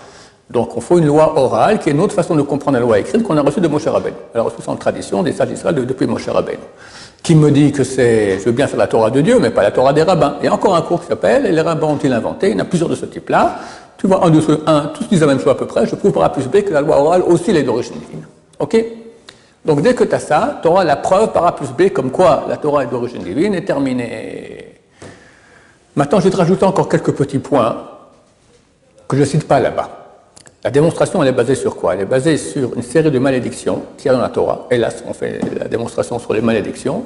Donc, 0.53 0.77
on 0.77 0.81
faut 0.81 0.99
une 0.99 1.07
loi 1.07 1.33
orale 1.35 1.79
qui 1.79 1.89
est 1.89 1.93
une 1.93 1.99
autre 1.99 2.13
façon 2.13 2.35
de 2.35 2.43
comprendre 2.43 2.77
la 2.77 2.83
loi 2.83 2.99
écrite 2.99 3.23
qu'on 3.23 3.35
a 3.37 3.41
reçue 3.41 3.59
de 3.59 3.67
Moshe 3.67 3.87
Rabbeinu. 3.87 4.15
Elle 4.35 4.39
a 4.39 4.43
reçu 4.43 4.57
ça 4.61 4.69
en 4.69 4.75
tradition 4.75 5.23
des 5.23 5.31
sages 5.31 5.47
d'Israël 5.47 5.83
depuis 5.83 6.05
Moshe 6.05 6.29
Rabbeinu? 6.29 6.59
Qui 7.23 7.33
me 7.33 7.49
dit 7.49 7.71
que 7.71 7.83
c'est, 7.83 8.37
je 8.37 8.45
veux 8.45 8.51
bien 8.51 8.67
faire 8.67 8.77
la 8.77 8.85
Torah 8.85 9.09
de 9.09 9.19
Dieu, 9.21 9.39
mais 9.39 9.49
pas 9.49 9.63
la 9.63 9.71
Torah 9.71 9.93
des 9.93 10.03
rabbins. 10.03 10.35
A 10.43 10.53
encore 10.53 10.75
un 10.75 10.83
cours 10.83 11.01
qui 11.01 11.07
s'appelle, 11.07 11.47
et 11.47 11.51
les 11.51 11.61
rabbins 11.61 11.87
ont-ils 11.87 12.13
inventé? 12.13 12.49
Il 12.49 12.53
y 12.53 12.55
en 12.55 12.59
a 12.59 12.65
plusieurs 12.65 12.87
de 12.87 12.93
ce 12.93 13.07
type-là. 13.07 13.61
Tu 13.97 14.05
vois, 14.05 14.23
un 14.23 14.29
de 14.29 14.39
ceux, 14.41 14.61
un, 14.67 14.91
tous 14.93 15.07
disent 15.07 15.21
la 15.21 15.25
même 15.25 15.39
chose 15.39 15.49
à 15.53 15.55
peu 15.55 15.65
près. 15.65 15.87
Je 15.87 15.95
prouve 15.95 16.11
par 16.11 16.23
A 16.23 16.31
plus 16.31 16.45
B 16.45 16.61
que 16.61 16.71
la 16.71 16.81
loi 16.81 16.99
orale 16.99 17.23
aussi 17.23 17.49
est 17.49 17.63
d'origine 17.63 17.95
divine. 17.95 18.23
OK? 18.59 18.77
Donc, 19.65 19.81
dès 19.81 19.95
que 19.95 20.03
tu 20.03 20.13
as 20.13 20.19
ça, 20.19 20.59
tu 20.61 20.67
auras 20.67 20.83
la 20.83 20.97
preuve 20.97 21.31
par 21.31 21.47
A 21.47 21.55
plus 21.55 21.69
B 21.69 21.91
comme 21.91 22.11
quoi 22.11 22.45
la 22.47 22.57
Torah 22.57 22.83
est 22.83 22.87
d'origine 22.87 23.23
divine 23.23 23.55
est 23.55 23.65
terminée. 23.65 24.75
Maintenant, 25.95 26.19
je 26.19 26.25
vais 26.25 26.29
te 26.29 26.37
rajouter 26.37 26.65
encore 26.65 26.87
quelques 26.87 27.13
petits 27.13 27.39
points 27.39 27.75
que 29.07 29.15
je 29.17 29.21
ne 29.21 29.25
cite 29.25 29.47
pas 29.47 29.59
là-bas. 29.59 30.02
La 30.65 30.71
démonstration, 30.71 31.21
elle 31.21 31.27
est 31.27 31.33
basée 31.33 31.55
sur 31.55 31.75
quoi? 31.75 31.93
Elle 31.93 32.01
est 32.01 32.05
basée 32.05 32.37
sur 32.37 32.73
une 32.75 32.83
série 32.83 33.11
de 33.11 33.19
malédictions 33.19 33.81
qu'il 33.97 34.05
y 34.05 34.09
a 34.09 34.13
dans 34.13 34.21
la 34.21 34.29
Torah. 34.29 34.65
Hélas, 34.71 35.03
on 35.05 35.11
fait 35.11 35.41
la 35.59 35.67
démonstration 35.67 36.19
sur 36.19 36.33
les 36.33 36.39
malédictions. 36.39 37.03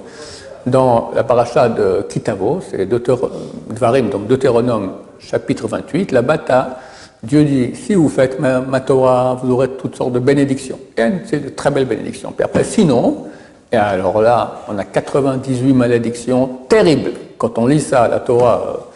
Dans 0.67 1.09
la 1.15 1.23
paracha 1.23 1.67
de 1.67 2.05
Kitavo, 2.07 2.59
c'est 2.61 2.87
Dvarim, 2.87 4.09
donc 4.09 4.27
Deutéronome 4.27 4.91
chapitre 5.17 5.67
28, 5.67 6.11
là-bas, 6.11 6.77
Dieu 7.23 7.43
dit, 7.45 7.75
si 7.75 7.95
vous 7.95 8.09
faites 8.09 8.39
ma, 8.39 8.79
Torah, 8.79 9.39
vous 9.41 9.51
aurez 9.51 9.69
toutes 9.69 9.95
sortes 9.95 10.13
de 10.13 10.19
bénédictions. 10.19 10.77
Et 10.95 11.09
c'est 11.25 11.43
de 11.43 11.49
très 11.49 11.71
belles 11.71 11.85
bénédictions. 11.85 12.31
Puis 12.31 12.45
après, 12.45 12.63
sinon, 12.63 13.25
et 13.71 13.75
alors 13.75 14.21
là, 14.21 14.61
on 14.67 14.77
a 14.77 14.83
98 14.83 15.73
malédictions 15.73 16.47
terribles. 16.69 17.13
Quand 17.39 17.57
on 17.57 17.65
lit 17.65 17.81
ça, 17.81 18.07
la 18.07 18.19
Torah, 18.19 18.86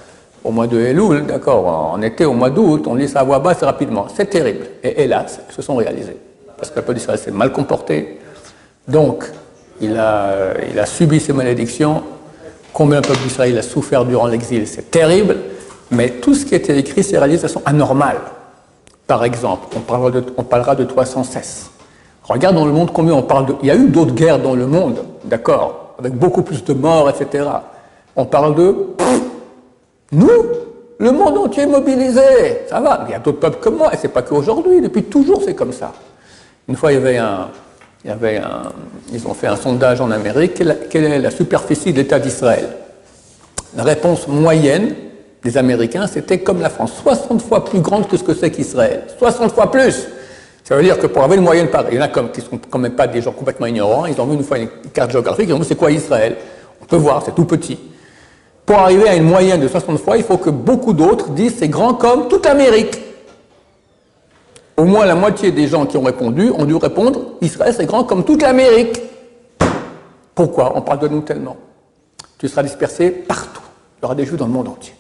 au 0.44 0.52
mois 0.52 0.68
de 0.68 0.80
Elul, 0.80 1.26
d'accord, 1.26 1.68
en 1.68 2.02
été, 2.02 2.26
au 2.26 2.34
mois 2.34 2.50
d'août, 2.50 2.86
on 2.88 2.96
lit 2.96 3.08
ça 3.08 3.24
voix 3.24 3.40
basse 3.40 3.64
rapidement. 3.64 4.08
C'est 4.16 4.30
terrible. 4.30 4.66
Et 4.84 5.04
hélas, 5.04 5.40
elles 5.48 5.56
se 5.56 5.62
sont 5.62 5.76
réalisées. 5.76 6.18
Parce 6.58 6.70
que 6.70 6.76
le 6.78 6.82
peuple 6.82 6.98
d'Israël 6.98 7.20
s'est 7.20 7.32
mal 7.32 7.52
comporté. 7.52 8.20
Donc, 8.88 9.26
il 9.80 9.98
a, 9.98 10.54
il 10.72 10.80
a 10.80 10.86
subi 10.86 11.20
ces 11.20 11.34
malédictions. 11.34 12.04
Combien 12.74 13.02
le 13.02 13.08
peuple 13.08 13.22
d'Israël 13.24 13.58
a 13.58 13.62
souffert 13.62 14.06
durant 14.06 14.28
l'exil, 14.28 14.66
c'est 14.66 14.90
terrible. 14.90 15.38
Mais 15.92 16.10
tout 16.10 16.34
ce 16.34 16.46
qui 16.46 16.56
était 16.56 16.78
écrit 16.78 17.04
s'est 17.04 17.18
réalisé 17.18 17.44
de 17.44 17.48
façon 17.48 17.62
anormale. 17.66 18.18
Par 19.06 19.24
exemple, 19.24 19.68
on 19.76 19.82
parlera 19.82 20.12
de, 20.12 20.24
on 20.38 20.44
parlera 20.44 20.76
de 20.76 20.86
toi 20.86 21.06
sans 21.06 21.24
cesse. 21.24 21.70
Regarde 22.24 22.56
dans 22.56 22.66
le 22.66 22.72
monde 22.72 22.92
combien 22.94 23.14
on 23.14 23.24
parle 23.24 23.48
de. 23.48 23.56
Il 23.62 23.68
y 23.68 23.72
a 23.72 23.76
eu 23.76 23.90
d'autres 23.90 24.14
guerres 24.14 24.40
dans 24.40 24.56
le 24.56 24.68
monde, 24.68 25.04
d'accord, 25.26 25.96
avec 26.00 26.14
beaucoup 26.14 26.44
plus 26.44 26.64
de 26.64 26.74
morts, 26.74 27.10
etc. 27.10 27.46
On 28.16 28.26
parle 28.26 28.56
de 28.56 28.76
nous, 30.12 30.46
le 31.00 31.12
monde 31.12 31.38
entier 31.38 31.66
mobilisé, 31.66 32.22
ça 32.70 32.80
va. 32.80 33.06
Il 33.08 33.12
y 33.12 33.16
a 33.16 33.20
d'autres 33.20 33.40
peuples 33.40 33.60
comme 33.60 33.78
moi, 33.78 33.94
et 33.94 33.98
c'est 33.98 34.10
pas 34.10 34.22
qu'aujourd'hui, 34.22 34.82
depuis 34.82 35.04
toujours 35.04 35.42
c'est 35.44 35.56
comme 35.56 35.74
ça. 35.74 35.94
Une 36.68 36.76
fois, 36.76 36.92
il 36.92 36.96
y 36.96 36.98
avait 36.98 37.18
un, 37.18 37.50
ils 38.06 39.28
ont 39.28 39.34
fait 39.34 39.48
un 39.48 39.56
sondage 39.56 40.02
en 40.02 40.12
Amérique, 40.12 40.54
quelle, 40.90 41.04
est 41.04 41.20
la 41.20 41.32
superficie 41.32 41.92
de 41.92 41.98
l'État 41.98 42.20
d'Israël? 42.20 42.70
La 43.76 43.84
réponse 43.84 44.28
moyenne 44.28 44.96
des 45.44 45.58
Américains, 45.58 46.08
c'était 46.08 46.40
comme 46.40 46.62
la 46.62 46.70
France, 46.70 46.94
60 47.02 47.42
fois 47.42 47.66
plus 47.66 47.80
grande 47.80 48.08
que 48.08 48.18
ce 48.18 48.24
que 48.24 48.34
c'est 48.34 48.52
qu'Israël. 48.52 49.04
60 49.18 49.54
fois 49.54 49.72
plus 49.72 50.08
Ça 50.64 50.76
veut 50.76 50.84
dire 50.84 51.00
que 51.00 51.08
pour 51.08 51.24
avoir 51.24 51.38
une 51.38 51.44
moyenne 51.44 51.68
pareille, 51.68 51.94
il 51.94 51.98
y 51.98 52.00
en 52.00 52.06
a 52.06 52.10
comme, 52.10 52.32
qui 52.32 52.42
ne 52.42 52.46
sont 52.46 52.60
quand 52.70 52.80
même 52.80 52.96
pas 52.96 53.08
des 53.08 53.22
gens 53.22 53.32
complètement 53.32 53.66
ignorants, 53.66 54.06
ils 54.06 54.20
ont 54.20 54.26
vu 54.26 54.36
une 54.36 54.44
fois 54.44 54.60
une 54.60 54.70
carte 54.94 55.12
géographique, 55.12 55.46
ils 55.48 55.54
ont 55.54 55.60
vu 55.60 55.66
c'est 55.66 55.76
quoi 55.76 55.92
Israël? 55.92 56.36
On 56.82 56.86
peut 56.86 56.98
voir, 56.98 57.24
c'est 57.26 57.34
tout 57.34 57.46
petit. 57.46 57.80
Pour 58.66 58.78
arriver 58.78 59.10
à 59.10 59.16
une 59.16 59.24
moyenne 59.24 59.60
de 59.60 59.68
60 59.68 60.00
fois, 60.00 60.18
il 60.18 60.24
faut 60.24 60.38
que 60.38 60.50
beaucoup 60.50 60.94
d'autres 60.94 61.30
disent 61.30 61.56
c'est 61.58 61.68
grand 61.68 61.94
comme 61.94 62.28
toute 62.28 62.46
l'Amérique. 62.46 63.00
Au 64.78 64.86
moins 64.86 65.06
la 65.06 65.16
moitié 65.16 65.52
des 65.52 65.68
gens 65.68 65.86
qui 65.86 65.98
ont 65.98 66.04
répondu 66.04 66.50
ont 66.58 66.66
dû 66.66 66.76
répondre 66.76 67.22
Israël 67.42 67.74
c'est 67.76 67.86
grand 67.86 68.04
comme 68.04 68.24
toute 68.24 68.42
l'Amérique. 68.42 69.02
Pourquoi? 70.34 70.74
On 70.76 70.82
parle 70.82 71.00
de 71.00 71.08
nous 71.08 71.22
tellement. 71.22 71.58
Tu 72.40 72.48
seras 72.48 72.64
dispersé 72.64 73.12
partout. 73.12 73.62
Il 74.00 74.04
y 74.04 74.06
aura 74.06 74.16
des 74.16 74.26
juifs 74.26 74.38
dans 74.38 74.48
le 74.48 74.54
monde 74.54 74.70
entier. 74.70 74.94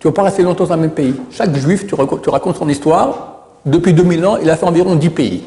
Tu 0.00 0.08
ne 0.08 0.10
vas 0.10 0.16
pas 0.16 0.22
rester 0.22 0.42
longtemps 0.42 0.64
dans 0.64 0.72
un 0.72 0.78
même 0.78 0.90
pays. 0.90 1.14
Chaque 1.30 1.54
juif, 1.54 1.86
tu, 1.86 1.94
racontes 1.94 2.56
son 2.56 2.68
histoire. 2.68 3.46
Depuis 3.64 3.92
2000 3.92 4.26
ans, 4.26 4.38
il 4.42 4.50
a 4.50 4.56
fait 4.56 4.66
environ 4.66 4.96
10 4.96 5.10
pays. 5.10 5.44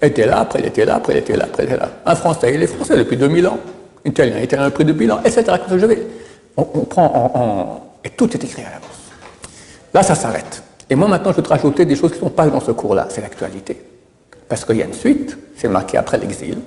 Il 0.00 0.08
était 0.08 0.24
là, 0.24 0.40
après 0.40 0.60
il 0.60 0.66
était 0.66 0.86
là, 0.86 0.94
après 0.94 1.12
il 1.12 1.18
était 1.18 1.36
là, 1.36 1.44
après 1.44 1.64
il 1.64 1.66
était 1.66 1.76
là. 1.76 1.90
Un 2.06 2.14
Français, 2.14 2.54
il 2.54 2.62
est 2.62 2.66
français 2.66 2.96
depuis 2.96 3.18
2000 3.18 3.46
ans. 3.46 3.58
Italien, 4.06 4.38
Italien 4.38 4.64
depuis 4.66 4.86
2000 4.86 5.12
ans, 5.12 5.20
etc. 5.22 5.44
Je 5.68 5.84
vais 5.84 6.06
on, 6.56 6.64
prend 6.64 7.06
en, 7.34 7.82
Et 8.04 8.10
tout 8.10 8.30
est 8.32 8.44
écrit 8.44 8.62
à 8.62 8.70
l'avance. 8.70 9.10
Là, 9.92 10.02
ça 10.02 10.14
s'arrête. 10.14 10.62
Et 10.90 10.94
moi, 10.94 11.08
maintenant, 11.08 11.32
je 11.32 11.36
vais 11.36 11.42
te 11.42 11.48
rajouter 11.48 11.84
des 11.84 11.96
choses 11.96 12.10
qui 12.12 12.18
ne 12.18 12.24
sont 12.24 12.30
pas 12.30 12.46
dans 12.46 12.60
ce 12.60 12.72
cours-là. 12.72 13.08
C'est 13.10 13.20
l'actualité. 13.20 13.82
Parce 14.48 14.64
qu'il 14.64 14.76
y 14.76 14.82
a 14.82 14.86
une 14.86 14.92
suite, 14.92 15.36
c'est 15.56 15.68
marqué 15.68 15.96
après 15.96 16.18
l'exil. 16.18 16.58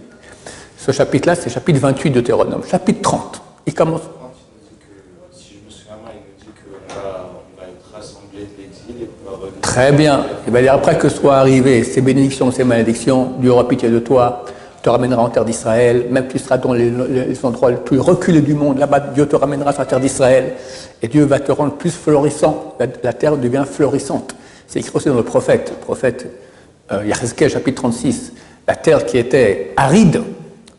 Ce 0.77 0.91
chapitre-là, 0.91 1.35
c'est 1.35 1.49
chapitre 1.49 1.79
28 1.79 2.09
de 2.09 2.15
Deutéronome. 2.15 2.63
Chapitre 2.69 3.01
30, 3.01 3.41
il 3.65 3.73
commence. 3.73 4.01
Très 9.61 9.91
bien. 9.91 10.25
Il 10.47 10.53
va 10.53 10.61
dire 10.61 10.73
après 10.73 10.97
que 10.97 11.09
soient 11.09 11.37
arrivées 11.37 11.83
ces 11.83 12.01
bénédictions, 12.01 12.51
ces 12.51 12.63
malédictions, 12.63 13.33
Dieu 13.39 13.51
aura 13.51 13.67
pitié 13.67 13.89
de 13.89 13.99
toi, 13.99 14.45
te 14.87 14.91
ramènera 14.91 15.21
en 15.21 15.27
terre 15.27 15.43
d'Israël, 15.43 16.05
même 16.09 16.29
tu 16.29 16.39
seras 16.39 16.57
dans 16.57 16.71
les, 16.71 16.89
endroits 17.43 17.71
les 17.71 17.75
plus 17.77 17.99
reculés 17.99 18.39
du 18.39 18.53
monde, 18.53 18.77
là-bas 18.79 19.01
Dieu 19.13 19.25
te 19.25 19.35
ramènera 19.35 19.73
sur 19.73 19.81
la 19.81 19.85
terre 19.85 19.99
d'Israël, 19.99 20.53
et 21.01 21.09
Dieu 21.09 21.25
va 21.25 21.41
te 21.41 21.51
rendre 21.51 21.73
plus 21.73 21.89
florissant, 21.91 22.73
la, 23.03 23.11
terre 23.11 23.35
devient 23.35 23.65
florissante. 23.69 24.33
C'est 24.65 24.79
écrit 24.79 24.91
aussi 24.95 25.09
dans 25.09 25.15
le 25.15 25.23
prophète, 25.23 25.73
le 25.77 25.85
prophète 25.85 26.27
euh, 26.93 27.03
chapitre 27.49 27.81
36, 27.81 28.31
la 28.65 28.75
terre 28.75 29.05
qui 29.05 29.17
était 29.17 29.73
aride, 29.75 30.21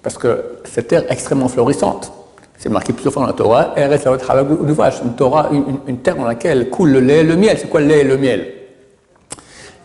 parce 0.03 0.17
que 0.17 0.43
cette 0.65 0.89
terre 0.89 1.05
extrêmement 1.11 1.49
florissante, 1.49 2.11
c'est 2.57 2.71
marqué 2.71 2.95
plusieurs 2.95 3.13
fois 3.13 3.23
dans 3.25 3.29
la 3.29 3.35
Torah, 3.35 3.75
une 3.77 5.15
Torah, 5.17 5.49
une, 5.53 5.57
une- 5.59 5.81
une 5.87 5.99
terre 5.99 6.17
dans 6.17 6.25
laquelle 6.27 6.71
coule 6.71 6.93
le 6.93 7.01
lait 7.01 7.19
et 7.21 7.25
le 7.25 7.37
miel. 7.37 7.59
C'est 7.61 7.69
quoi 7.69 7.81
le 7.81 7.87
lait 7.89 8.01
et 8.01 8.05
le 8.05 8.17
miel? 8.17 8.47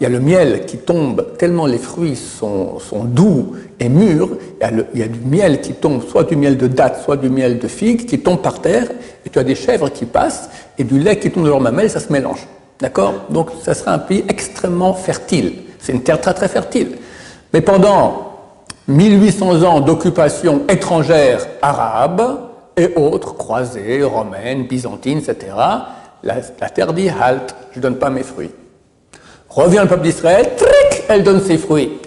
Il 0.03 0.07
y 0.11 0.13
a 0.13 0.19
le 0.19 0.19
miel 0.19 0.65
qui 0.65 0.75
tombe, 0.79 1.37
tellement 1.37 1.65
les 1.65 1.77
fruits 1.77 2.17
sont, 2.17 2.77
doux 3.05 3.53
et 3.79 3.87
mûrs, 3.87 4.31
il 4.59 4.61
y, 4.61 4.67
a 4.67 4.71
le- 4.71 4.85
il 4.93 4.99
y 4.99 5.03
a 5.03 5.07
du 5.07 5.21
miel 5.21 5.61
qui 5.61 5.71
tombe, 5.71 6.01
soit 6.05 6.25
du 6.25 6.35
miel 6.35 6.57
de 6.57 6.67
date, 6.67 7.01
soit 7.05 7.15
du 7.15 7.29
miel 7.29 7.57
de 7.57 7.69
figue, 7.69 8.05
qui 8.05 8.19
tombe 8.19 8.39
par 8.41 8.59
terre, 8.59 8.87
et 9.25 9.29
tu 9.29 9.39
as 9.39 9.45
des 9.45 9.55
chèvres 9.55 9.87
qui 9.89 10.03
passent, 10.03 10.49
et 10.77 10.83
du 10.83 10.99
lait 10.99 11.19
qui 11.19 11.31
tombe 11.31 11.45
de 11.45 11.49
leur 11.49 11.61
mamelle, 11.61 11.89
ça 11.89 12.01
se 12.01 12.11
mélange. 12.11 12.45
D'accord? 12.81 13.13
Donc 13.29 13.51
ça 13.63 13.73
sera 13.73 13.93
un 13.93 13.99
pays 13.99 14.25
extrêmement 14.27 14.93
fertile. 14.93 15.53
C'est 15.79 15.93
une 15.93 16.03
terre 16.03 16.19
très 16.19 16.33
très 16.33 16.49
fertile. 16.49 16.97
Mais 17.53 17.61
pendant 17.61 18.33
1800 18.89 19.63
ans 19.63 19.79
d'occupation 19.79 20.63
étrangère 20.67 21.47
arabe 21.61 22.39
et 22.75 22.93
autres, 22.97 23.35
croisées, 23.37 24.03
romaines, 24.03 24.67
byzantines, 24.67 25.19
etc., 25.19 25.37
la, 26.23 26.35
la 26.59 26.69
terre 26.69 26.91
dit 26.91 27.07
halte, 27.07 27.55
je 27.71 27.77
ne 27.77 27.83
donne 27.83 27.95
pas 27.95 28.09
mes 28.09 28.23
fruits. 28.23 28.51
Revient 29.55 29.79
le 29.83 29.87
peuple 29.87 30.01
d'Israël, 30.03 30.49
tric, 30.57 31.03
elle 31.07 31.23
donne 31.23 31.39
ses 31.41 31.57
fruits. 31.57 31.99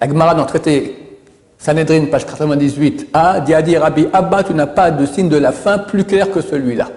La 0.00 0.08
Gemara 0.08 0.34
dans 0.34 0.42
le 0.42 0.48
traité 0.48 1.18
Sanhedrin, 1.58 2.06
page 2.10 2.24
98, 2.24 3.08
a 3.12 3.40
dit 3.40 3.54
à 3.54 3.80
Rabbi 3.80 4.08
Abba, 4.14 4.42
tu 4.44 4.54
n'as 4.54 4.66
pas 4.66 4.90
de 4.90 5.04
signe 5.04 5.28
de 5.28 5.36
la 5.36 5.52
fin 5.52 5.76
plus 5.76 6.04
clair 6.04 6.30
que 6.30 6.40
celui-là. 6.40 6.88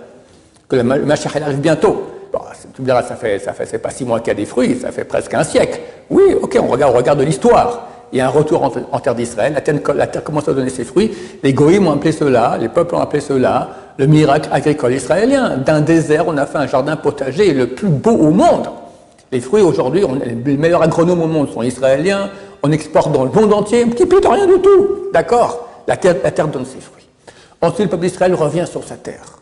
Que 0.70 0.78
le 0.78 0.84
Ma- 0.84 0.96
le 0.96 1.04
Mashiach 1.06 1.36
arrive 1.36 1.60
bientôt. 1.60 2.02
Bon, 2.32 2.40
tu 2.74 2.82
me 2.82 2.86
diras, 2.86 3.04
ça 3.04 3.16
fait, 3.16 3.40
ça 3.40 3.52
fait, 3.52 3.66
c'est 3.66 3.80
pas 3.80 3.90
six 3.90 4.06
mois 4.06 4.20
qu'il 4.22 4.30
y 4.30 4.32
a 4.32 4.36
des 4.36 4.46
fruits, 4.46 4.80
ça 4.82 4.94
fait 4.94 5.04
presque 5.04 5.34
un 5.34 5.44
siècle. 5.44 5.82
Oui, 6.10 6.24
ok, 6.42 6.58
on 6.62 6.68
regarde, 6.68 6.94
on 6.94 6.98
regarde 6.98 7.20
de 7.20 7.26
l'histoire. 7.26 7.88
Il 8.14 8.20
y 8.20 8.22
a 8.22 8.28
un 8.28 8.30
retour 8.30 8.64
en, 8.64 9.00
terre 9.00 9.16
d'Israël, 9.16 9.54
la 9.54 9.60
terre, 9.62 9.76
la 9.96 10.08
terre 10.08 10.24
commence 10.24 10.48
à 10.48 10.54
donner 10.54 10.70
ses 10.70 10.86
fruits. 10.86 11.12
Les 11.44 11.52
goïms 11.52 11.88
ont 11.88 11.94
appelé 11.94 12.14
cela, 12.14 12.58
les 12.58 12.70
peuples 12.70 12.96
ont 12.96 13.00
appelé 13.02 13.20
cela 13.22 13.70
le 13.98 14.08
miracle 14.08 14.48
agricole 14.52 14.94
israélien. 14.94 15.58
D'un 15.58 15.82
désert, 15.82 16.26
on 16.28 16.38
a 16.38 16.46
fait 16.46 16.60
un 16.60 16.68
jardin 16.68 16.96
potager 16.96 17.54
le 17.54 17.68
plus 17.68 17.90
beau 17.90 18.12
au 18.12 18.30
monde. 18.30 18.70
Les 19.34 19.42
fruits 19.42 19.64
aujourd'hui, 19.64 20.06
les 20.46 20.58
meilleurs 20.58 20.84
agronomes 20.84 21.24
au 21.24 21.28
monde 21.28 21.50
sont 21.52 21.64
israéliens, 21.64 22.30
on 22.62 22.72
exporte 22.72 23.12
dans 23.12 23.24
le 23.26 23.32
monde 23.32 23.52
entier, 23.52 23.82
un 23.84 23.90
petit 23.90 24.06
peu 24.06 24.22
de 24.22 24.28
rien 24.28 24.46
du 24.46 24.62
tout. 24.62 25.10
D'accord 25.12 25.68
la 25.88 25.98
terre, 25.98 26.48
donne 26.48 26.66
ses 26.66 26.80
fruits. 26.80 27.08
Ensuite, 27.60 27.86
le 27.86 27.90
peuple 27.90 28.04
d'Israël 28.04 28.36
revient 28.36 28.66
sur 28.70 28.84
sa 28.84 28.96
terre. 28.96 29.40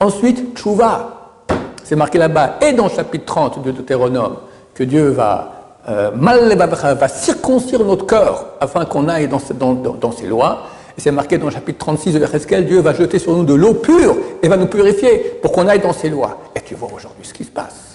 Ensuite, 0.00 0.56
Tchouva, 0.56 1.44
c'est 1.84 1.94
marqué 1.94 2.18
là-bas, 2.18 2.56
et 2.62 2.72
dans 2.72 2.84
le 2.84 2.90
chapitre 2.90 3.26
30 3.26 3.62
de 3.62 3.70
Deutéronome, 3.70 4.36
que 4.74 4.82
Dieu 4.82 5.10
va, 5.10 5.52
euh, 5.88 6.10
va 6.14 7.08
circoncire 7.08 7.84
notre 7.84 8.06
cœur 8.06 8.46
afin 8.60 8.86
qu'on 8.86 9.08
aille 9.08 9.28
dans, 9.28 9.38
ses 9.38 10.26
lois. 10.26 10.62
Et 10.96 11.02
c'est 11.02 11.12
marqué 11.12 11.36
dans 11.36 11.46
le 11.46 11.52
chapitre 11.52 11.78
36 11.78 12.14
de 12.14 12.20
Ereskel, 12.20 12.66
Dieu 12.66 12.80
va 12.80 12.94
jeter 12.94 13.18
sur 13.18 13.36
nous 13.36 13.44
de 13.44 13.54
l'eau 13.54 13.74
pure 13.74 14.16
et 14.42 14.48
va 14.48 14.56
nous 14.56 14.68
purifier 14.68 15.38
pour 15.42 15.52
qu'on 15.52 15.68
aille 15.68 15.80
dans 15.80 15.92
ses 15.92 16.08
lois. 16.08 16.38
Et 16.56 16.60
tu 16.60 16.74
vois 16.74 16.88
aujourd'hui 16.94 17.24
ce 17.24 17.34
qui 17.34 17.44
se 17.44 17.50
passe. 17.50 17.93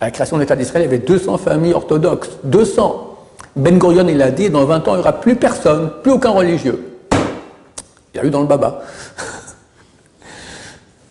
La 0.00 0.10
création 0.10 0.36
de 0.36 0.42
l'État 0.42 0.56
d'Israël, 0.56 0.82
il 0.82 0.86
y 0.86 0.88
avait 0.94 0.98
200 1.04 1.38
familles 1.38 1.72
orthodoxes. 1.74 2.30
200. 2.44 3.16
Ben 3.56 3.78
Gurion, 3.78 4.06
il 4.08 4.20
a 4.20 4.30
dit, 4.30 4.50
dans 4.50 4.64
20 4.64 4.88
ans, 4.88 4.92
il 4.92 4.96
n'y 4.96 5.00
aura 5.00 5.12
plus 5.20 5.36
personne, 5.36 5.90
plus 6.02 6.12
aucun 6.12 6.30
religieux. 6.30 6.98
Il 8.14 8.20
a 8.20 8.24
eu 8.24 8.30
dans 8.30 8.40
le 8.40 8.46
baba. 8.46 8.82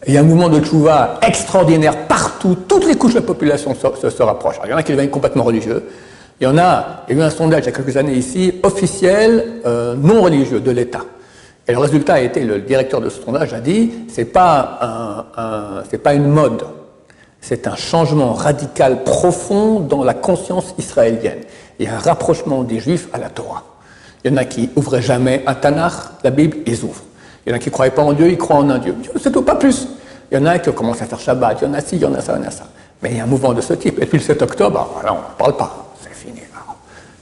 Il 0.06 0.14
y 0.14 0.18
a 0.18 0.20
un 0.20 0.24
mouvement 0.24 0.50
de 0.50 0.60
tchouva 0.60 1.20
extraordinaire 1.22 2.08
partout. 2.08 2.58
Toutes 2.68 2.86
les 2.86 2.96
couches 2.96 3.14
de 3.14 3.20
la 3.20 3.26
population 3.26 3.74
se, 3.74 4.22
rapprochent. 4.24 4.60
Il 4.66 4.70
y 4.70 4.74
en 4.74 4.78
a 4.78 4.84
qui 4.84 4.92
deviennent 4.92 5.10
complètement 5.10 5.46
religieux. 5.46 5.82
Il 6.42 6.44
y 6.44 6.48
en 6.48 6.58
a, 6.58 7.06
il 7.08 7.16
y 7.16 7.22
a 7.22 7.24
eu 7.24 7.26
un 7.26 7.30
sondage 7.30 7.62
il 7.64 7.66
y 7.68 7.70
a 7.70 7.72
quelques 7.72 7.96
années 7.96 8.16
ici, 8.16 8.60
officiel, 8.64 9.62
euh, 9.66 9.96
non 9.96 10.22
religieux 10.22 10.60
de 10.60 10.72
l'État. 10.72 11.06
Et 11.66 11.72
le 11.72 11.78
résultat 11.78 12.16
a 12.16 12.20
été, 12.20 12.42
le 12.44 12.60
directeur 12.60 13.00
de 13.00 13.08
ce 13.08 13.22
sondage 13.22 13.54
a 13.54 13.62
dit, 13.62 13.94
c'est 14.10 14.26
pas 14.26 15.26
un, 15.38 15.42
un- 15.42 15.98
pas 16.00 16.14
une 16.16 16.28
mode. 16.28 16.64
C'est 17.44 17.68
un 17.68 17.76
changement 17.76 18.32
radical 18.32 19.04
profond 19.04 19.82
dans 19.82 20.06
la 20.06 20.14
conscience 20.14 20.74
israélienne. 20.78 21.40
A 21.86 21.96
un 21.96 22.00
rapprochement 22.00 22.64
des 22.64 22.80
Juifs 22.80 23.10
à 23.12 23.18
la 23.18 23.28
Torah. 23.28 23.64
Il 24.24 24.32
y 24.32 24.34
en 24.34 24.38
a 24.38 24.46
qui 24.46 24.70
ouvraient 24.78 25.02
jamais 25.02 25.44
un 25.46 25.54
Tanakh, 25.54 25.92
la 26.24 26.30
Bible, 26.30 26.60
ils 26.66 26.82
ouvrent. 26.86 27.04
Il 27.46 27.50
y 27.50 27.54
en 27.54 27.58
a 27.58 27.60
qui 27.60 27.68
ne 27.68 27.74
croyaient 27.74 27.92
pas 27.92 28.02
en 28.02 28.14
Dieu, 28.14 28.30
ils 28.30 28.38
croient 28.38 28.56
en 28.56 28.70
un 28.70 28.78
Dieu. 28.78 28.96
C'est 29.22 29.30
tout, 29.30 29.42
pas 29.42 29.56
plus. 29.56 29.90
Il 30.32 30.38
y 30.38 30.42
en 30.42 30.46
a 30.46 30.58
qui 30.58 30.72
commencent 30.72 31.02
à 31.02 31.06
faire 31.06 31.20
Shabbat, 31.20 31.58
il 31.62 31.66
y 31.66 31.68
en 31.68 31.74
a 31.74 31.82
ci, 31.82 31.98
il 31.98 32.02
y 32.02 32.06
en 32.06 32.14
a 32.14 32.22
ça, 32.22 32.36
il 32.38 32.42
y 32.42 32.46
en 32.46 32.48
a 32.48 32.52
ça. 32.52 32.64
Mais 33.02 33.12
il 33.12 33.18
y 33.18 33.20
a 33.20 33.24
un 33.24 33.28
mouvement 33.28 33.54
de 33.54 33.60
ce 33.60 33.74
type. 33.74 34.02
Et 34.02 34.06
puis 34.06 34.20
le 34.20 34.24
7 34.24 34.42
octobre, 34.42 34.92
voilà, 34.94 35.12
on 35.12 35.16
n'en 35.16 35.36
parle 35.38 35.58
pas. 35.58 35.92
C'est 36.02 36.14
fini. 36.14 36.40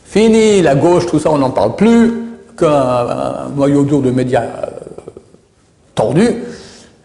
Fini, 0.06 0.62
la 0.62 0.76
gauche, 0.76 1.08
tout 1.08 1.18
ça, 1.18 1.32
on 1.32 1.40
n'en 1.40 1.50
parle 1.50 1.76
plus. 1.76 2.14
Qu'un 2.56 2.68
un 2.68 3.50
noyau 3.56 3.84
dur 3.86 4.02
de 4.02 4.12
médias 4.12 4.44
euh, 4.44 4.68
tordus. 5.96 6.44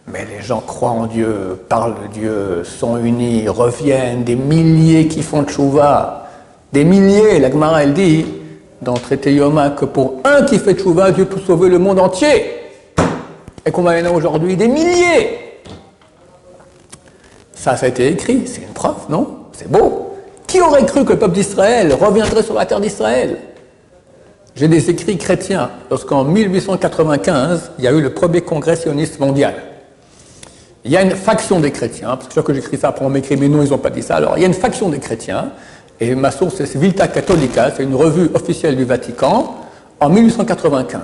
Mais 0.08 0.24
les 0.24 0.42
gens 0.42 0.60
croient 0.60 0.90
en 0.90 1.06
Dieu, 1.06 1.60
parlent 1.68 1.96
de 2.02 2.12
Dieu, 2.12 2.62
sont 2.64 2.96
unis, 2.96 3.48
reviennent, 3.48 4.22
des 4.22 4.36
milliers 4.36 5.08
qui 5.08 5.22
font 5.22 5.44
tchouva. 5.44 6.28
Des 6.72 6.84
milliers, 6.84 7.40
la 7.40 7.50
Gemara 7.50 7.82
elle 7.82 7.94
dit 7.94 8.26
dans 8.82 8.94
le 8.94 9.00
traité 9.00 9.32
Yoma 9.32 9.70
que 9.70 9.84
pour 9.84 10.20
un 10.24 10.42
qui 10.44 10.58
fait 10.58 10.74
tchouva, 10.74 11.10
Dieu 11.10 11.24
peut 11.24 11.40
sauver 11.40 11.68
le 11.68 11.78
monde 11.78 11.98
entier. 11.98 12.52
Et 13.64 13.70
qu'on 13.72 13.82
va 13.82 13.98
y 13.98 14.06
en 14.06 14.14
aujourd'hui 14.14 14.56
des 14.56 14.68
milliers. 14.68 15.38
Ça, 17.52 17.76
ça 17.76 17.86
a 17.86 17.88
été 17.88 18.06
écrit, 18.06 18.46
c'est 18.46 18.62
une 18.62 18.74
preuve, 18.74 19.08
non? 19.08 19.46
C'est 19.52 19.68
beau. 19.68 20.14
Qui 20.46 20.60
aurait 20.60 20.86
cru 20.86 21.04
que 21.04 21.14
le 21.14 21.18
peuple 21.18 21.34
d'Israël 21.34 21.92
reviendrait 21.92 22.44
sur 22.44 22.54
la 22.54 22.64
terre 22.64 22.78
d'Israël? 22.78 23.38
J'ai 24.54 24.68
des 24.68 24.88
écrits 24.88 25.18
chrétiens 25.18 25.70
lorsqu'en 25.90 26.22
1895, 26.22 27.72
il 27.78 27.84
y 27.84 27.88
a 27.88 27.92
eu 27.92 28.00
le 28.00 28.14
premier 28.14 28.42
congrès 28.42 28.76
sioniste 28.76 29.18
mondial. 29.18 29.54
Il 30.86 30.92
y 30.92 30.96
a 30.96 31.02
une 31.02 31.16
faction 31.16 31.58
des 31.58 31.72
chrétiens, 31.72 32.16
parce 32.16 32.32
que 32.32 32.40
que 32.40 32.54
j'écris 32.54 32.76
ça, 32.76 32.88
après 32.88 33.04
on 33.04 33.08
m'écrit, 33.08 33.36
mais 33.36 33.48
non, 33.48 33.60
ils 33.60 33.70
n'ont 33.70 33.78
pas 33.78 33.90
dit 33.90 34.02
ça. 34.02 34.14
Alors, 34.14 34.38
il 34.38 34.42
y 34.42 34.44
a 34.44 34.46
une 34.46 34.54
faction 34.54 34.88
des 34.88 35.00
chrétiens, 35.00 35.50
et 35.98 36.14
ma 36.14 36.30
source, 36.30 36.54
c'est 36.54 36.76
Vilta 36.76 37.08
Catholica, 37.08 37.72
c'est 37.76 37.82
une 37.82 37.96
revue 37.96 38.30
officielle 38.34 38.76
du 38.76 38.84
Vatican, 38.84 39.56
en 39.98 40.08
1895. 40.08 41.00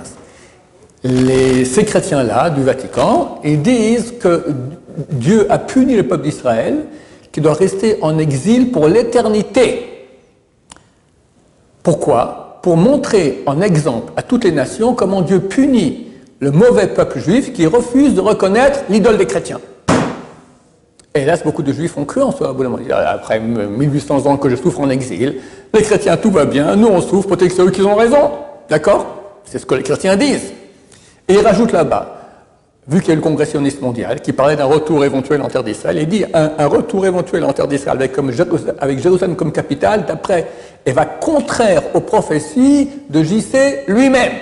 Les, 1.03 1.65
ces 1.65 1.83
chrétiens-là, 1.83 2.49
du 2.49 2.63
Vatican, 2.63 3.41
ils 3.43 3.61
disent 3.61 4.13
que 4.21 4.45
Dieu 5.09 5.47
a 5.51 5.57
puni 5.57 5.97
le 5.97 6.07
peuple 6.07 6.23
d'Israël, 6.23 6.85
qui 7.33 7.41
doit 7.41 7.53
rester 7.53 7.97
en 8.01 8.17
exil 8.19 8.71
pour 8.71 8.87
l'éternité. 8.87 10.07
Pourquoi? 11.81 12.59
Pour 12.61 12.77
montrer 12.77 13.43
en 13.47 13.59
exemple 13.59 14.13
à 14.15 14.21
toutes 14.21 14.45
les 14.45 14.53
nations 14.53 14.93
comment 14.93 15.21
Dieu 15.21 15.41
punit 15.41 16.07
le 16.39 16.51
mauvais 16.51 16.87
peuple 16.87 17.19
juif 17.19 17.51
qui 17.51 17.65
refuse 17.65 18.13
de 18.13 18.21
reconnaître 18.21 18.79
l'idole 18.89 19.17
des 19.17 19.25
chrétiens. 19.25 19.59
Et 21.15 21.21
hélas, 21.21 21.43
beaucoup 21.43 21.61
de 21.61 21.71
juifs 21.71 21.95
ont 21.97 22.05
cru 22.05 22.21
en 22.21 22.31
disent, 22.31 22.91
Après 22.91 23.39
1800 23.39 24.25
ans 24.25 24.37
que 24.37 24.49
je 24.49 24.55
souffre 24.55 24.79
en 24.79 24.89
exil, 24.89 25.35
les 25.73 25.81
chrétiens, 25.83 26.17
tout 26.17 26.31
va 26.31 26.45
bien, 26.45 26.75
nous 26.75 26.87
on 26.87 27.01
souffre, 27.01 27.29
peut-être 27.29 27.49
que 27.49 27.55
c'est 27.55 27.61
eux 27.61 27.69
qui 27.69 27.81
ont 27.83 27.95
raison. 27.95 28.31
D'accord? 28.67 29.05
C'est 29.43 29.59
ce 29.59 29.65
que 29.65 29.75
les 29.75 29.83
chrétiens 29.83 30.15
disent. 30.15 30.53
Et 31.27 31.35
il 31.35 31.39
rajoute 31.39 31.71
là-bas, 31.71 32.17
vu 32.87 32.99
qu'il 32.99 33.09
y 33.09 33.11
a 33.11 33.15
le 33.15 33.21
congressionniste 33.21 33.79
mondial 33.79 34.21
qui 34.21 34.33
parlait 34.33 34.55
d'un 34.55 34.65
retour 34.65 35.05
éventuel 35.05 35.43
en 35.43 35.49
terre 35.49 35.63
d'Israël, 35.63 35.99
il 35.99 36.07
dit 36.07 36.25
un, 36.33 36.65
retour 36.65 37.05
éventuel 37.05 37.43
en 37.45 37.53
terre 37.53 37.67
d'Israël 37.67 37.97
avec, 38.79 38.99
Jérusalem- 38.99 39.35
comme 39.35 39.51
capitale, 39.51 40.05
d'après, 40.07 40.47
et 40.83 40.93
va 40.93 41.05
contraire 41.05 41.83
aux 41.93 42.01
prophéties 42.01 42.89
de 43.09 43.21
JC 43.21 43.83
lui-même. 43.87 44.33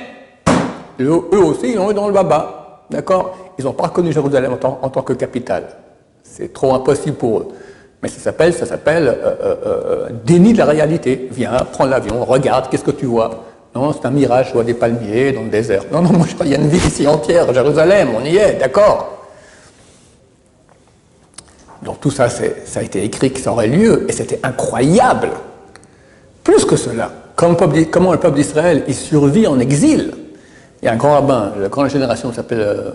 Eux 1.01 1.37
aussi, 1.37 1.73
ils 1.73 1.79
ont 1.79 1.91
eu 1.91 1.93
dans 1.93 2.07
le 2.07 2.13
baba. 2.13 2.85
D'accord? 2.89 3.35
Ils 3.59 3.65
n'ont 3.65 3.73
pas 3.73 3.87
reconnu 3.87 4.13
Jérusalem 4.13 4.53
en 4.53 4.89
tant 4.89 5.01
que 5.01 5.13
capitale. 5.13 5.65
C'est 6.33 6.53
trop 6.53 6.73
impossible 6.73 7.17
pour 7.17 7.39
eux. 7.39 7.47
Mais 8.01 8.07
ça 8.07 8.19
s'appelle, 8.19 8.53
ça 8.53 8.65
s'appelle 8.65 9.07
euh, 9.07 9.35
euh, 9.43 9.55
euh, 9.65 10.09
déni 10.23 10.53
de 10.53 10.57
la 10.59 10.65
réalité. 10.65 11.27
Viens, 11.31 11.51
prends 11.71 11.85
l'avion, 11.85 12.23
regarde, 12.23 12.69
qu'est-ce 12.69 12.85
que 12.85 12.91
tu 12.91 13.05
vois? 13.05 13.43
Non, 13.75 13.93
c'est 13.93 14.05
un 14.07 14.11
mirage, 14.11 14.47
je 14.47 14.53
vois 14.53 14.63
des 14.63 14.73
palmiers 14.73 15.33
dans 15.33 15.43
le 15.43 15.49
désert. 15.49 15.83
Non, 15.91 16.01
non, 16.01 16.13
moi 16.13 16.25
je 16.27 16.33
crois 16.33 16.45
qu'il 16.45 16.55
y 16.55 16.57
a 16.57 16.61
une 16.61 16.69
ville 16.69 16.85
ici 16.85 17.05
entière, 17.05 17.53
Jérusalem, 17.53 18.09
on 18.17 18.23
y 18.23 18.37
est, 18.37 18.53
d'accord? 18.53 19.27
Donc 21.83 21.99
tout 21.99 22.11
ça, 22.11 22.29
ça 22.29 22.79
a 22.79 22.83
été 22.83 23.03
écrit 23.03 23.31
que 23.31 23.39
ça 23.39 23.51
aurait 23.51 23.67
lieu, 23.67 24.05
et 24.09 24.11
c'était 24.13 24.39
incroyable. 24.43 25.29
Plus 26.43 26.65
que 26.65 26.75
cela, 26.75 27.11
comment 27.35 28.11
le 28.11 28.19
peuple 28.19 28.35
d'Israël 28.35 28.83
il 28.87 28.95
survit 28.95 29.47
en 29.47 29.59
exil? 29.59 30.13
Il 30.81 30.85
y 30.85 30.87
a 30.87 30.93
un 30.93 30.97
grand 30.97 31.13
rabbin, 31.13 31.53
la 31.59 31.69
grande 31.69 31.89
génération 31.89 32.33
s'appelle 32.33 32.93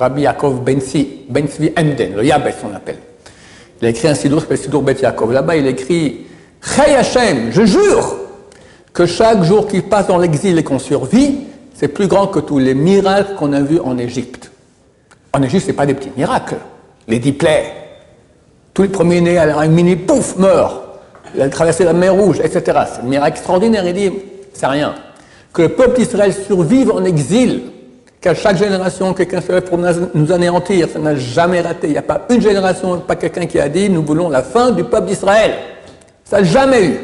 Rabbi 0.00 0.22
Yaakov 0.22 0.62
Ben 0.64 0.80
Tzvi 0.80 1.72
Emden, 1.76 2.16
le 2.16 2.24
Yabes 2.24 2.50
on 2.64 2.70
l'appelle. 2.70 2.96
Il 3.80 3.86
a 3.86 3.90
écrit 3.90 4.08
un 4.08 4.14
sidour, 4.14 4.40
s'appelle 4.40 4.58
Sidour 4.58 4.82
Bet 4.82 4.96
Yaakov. 5.00 5.32
Là-bas, 5.32 5.56
il 5.56 5.66
écrit 5.66 6.26
Chey 6.62 6.94
Hashem, 6.94 7.50
je 7.52 7.64
jure 7.66 8.16
que 8.94 9.04
chaque 9.04 9.42
jour 9.42 9.68
qui 9.68 9.82
passe 9.82 10.06
dans 10.06 10.18
l'exil 10.18 10.58
et 10.58 10.64
qu'on 10.64 10.78
survit, 10.78 11.40
c'est 11.74 11.88
plus 11.88 12.06
grand 12.06 12.26
que 12.26 12.40
tous 12.40 12.58
les 12.58 12.74
miracles 12.74 13.34
qu'on 13.36 13.52
a 13.52 13.60
vus 13.60 13.78
en 13.80 13.98
Égypte. 13.98 14.50
En 15.32 15.42
Égypte, 15.42 15.62
ce 15.62 15.66
n'est 15.68 15.76
pas 15.76 15.86
des 15.86 15.94
petits 15.94 16.12
miracles. 16.16 16.56
Les 17.06 17.18
dix 17.18 17.32
plaies, 17.32 17.72
tous 18.72 18.82
les 18.82 18.88
premiers-nés, 18.88 19.38
un 19.38 19.68
mini 19.68 19.96
pouf, 19.96 20.36
meurt. 20.36 20.82
Il 21.34 21.42
a 21.42 21.48
traversé 21.48 21.84
la 21.84 21.92
mer 21.92 22.14
Rouge, 22.14 22.40
etc. 22.40 22.78
C'est 22.92 23.00
un 23.00 23.08
miracle 23.08 23.36
extraordinaire. 23.36 23.86
Il 23.86 23.94
dit, 23.94 24.10
c'est 24.52 24.66
rien. 24.66 24.94
Que 25.52 25.62
le 25.62 25.68
peuple 25.70 25.98
d'Israël 25.98 26.32
survive 26.32 26.90
en 26.90 27.04
exil, 27.04 27.62
qu'à 28.20 28.34
chaque 28.34 28.56
génération, 28.56 29.14
quelqu'un 29.14 29.40
se 29.40 29.50
lève 29.50 29.62
pour 29.62 29.78
nous 29.78 30.32
anéantir, 30.32 30.88
ça 30.92 30.98
n'a 30.98 31.16
jamais 31.16 31.60
raté. 31.60 31.86
Il 31.88 31.92
n'y 31.92 31.98
a 31.98 32.02
pas 32.02 32.26
une 32.28 32.40
génération, 32.40 32.98
pas 33.00 33.16
quelqu'un 33.16 33.46
qui 33.46 33.58
a 33.58 33.68
dit, 33.68 33.88
nous 33.88 34.02
voulons 34.02 34.28
la 34.28 34.42
fin 34.42 34.70
du 34.70 34.84
peuple 34.84 35.08
d'Israël. 35.08 35.54
Ça 36.24 36.38
n'a 36.38 36.44
jamais 36.44 36.84
eu. 36.84 37.00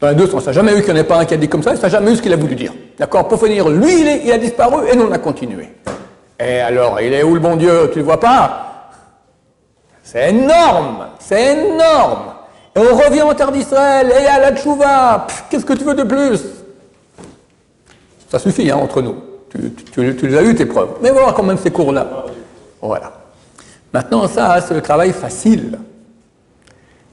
Dans 0.00 0.08
les 0.08 0.14
deux 0.14 0.26
sens, 0.26 0.44
ça 0.44 0.50
n'a 0.50 0.54
jamais 0.54 0.72
eu 0.72 0.82
qu'il 0.82 0.92
n'y 0.92 1.00
en 1.00 1.02
ait 1.02 1.06
pas 1.06 1.18
un 1.18 1.24
qui 1.24 1.34
a 1.34 1.36
dit 1.36 1.48
comme 1.48 1.62
ça, 1.62 1.74
ça 1.74 1.82
n'a 1.82 1.88
jamais 1.88 2.12
eu 2.12 2.16
ce 2.16 2.22
qu'il 2.22 2.32
a 2.32 2.36
voulu 2.36 2.54
dire. 2.54 2.72
D'accord? 2.98 3.26
Pour 3.26 3.40
finir, 3.40 3.68
lui, 3.68 4.22
il, 4.24 4.32
a 4.32 4.38
disparu 4.38 4.88
et 4.90 4.96
nous, 4.96 5.04
on 5.04 5.12
a 5.12 5.18
continué. 5.18 5.68
Et 6.38 6.60
alors, 6.60 7.00
il 7.00 7.12
est 7.12 7.22
où 7.22 7.34
le 7.34 7.40
bon 7.40 7.56
Dieu? 7.56 7.88
Tu 7.92 7.98
ne 7.98 8.02
le 8.02 8.04
vois 8.04 8.20
pas? 8.20 8.90
C'est 10.02 10.30
énorme 10.30 11.08
C'est 11.18 11.56
énorme 11.56 12.34
Et 12.76 12.78
on 12.78 12.94
revient 12.94 13.22
en 13.22 13.34
terre 13.34 13.50
d'Israël, 13.50 14.12
et 14.12 14.26
à 14.26 14.38
la 14.38 14.54
tchouva 14.54 15.26
Qu'est-ce 15.50 15.64
que 15.64 15.72
tu 15.72 15.82
veux 15.82 15.94
de 15.94 16.04
plus? 16.04 16.44
Ça 18.30 18.38
suffit, 18.38 18.70
hein, 18.70 18.76
entre 18.76 19.02
nous. 19.02 19.16
Tu, 19.92 20.28
les 20.28 20.36
as 20.36 20.42
eu, 20.42 20.54
tes 20.54 20.66
preuves. 20.66 20.90
Mais 21.02 21.10
voilà 21.10 21.32
quand 21.32 21.42
même 21.42 21.58
ces 21.58 21.70
cours-là. 21.70 22.06
Voilà. 22.80 23.12
Maintenant, 23.92 24.28
ça, 24.28 24.60
c'est 24.60 24.74
le 24.74 24.82
travail 24.82 25.12
facile. 25.12 25.78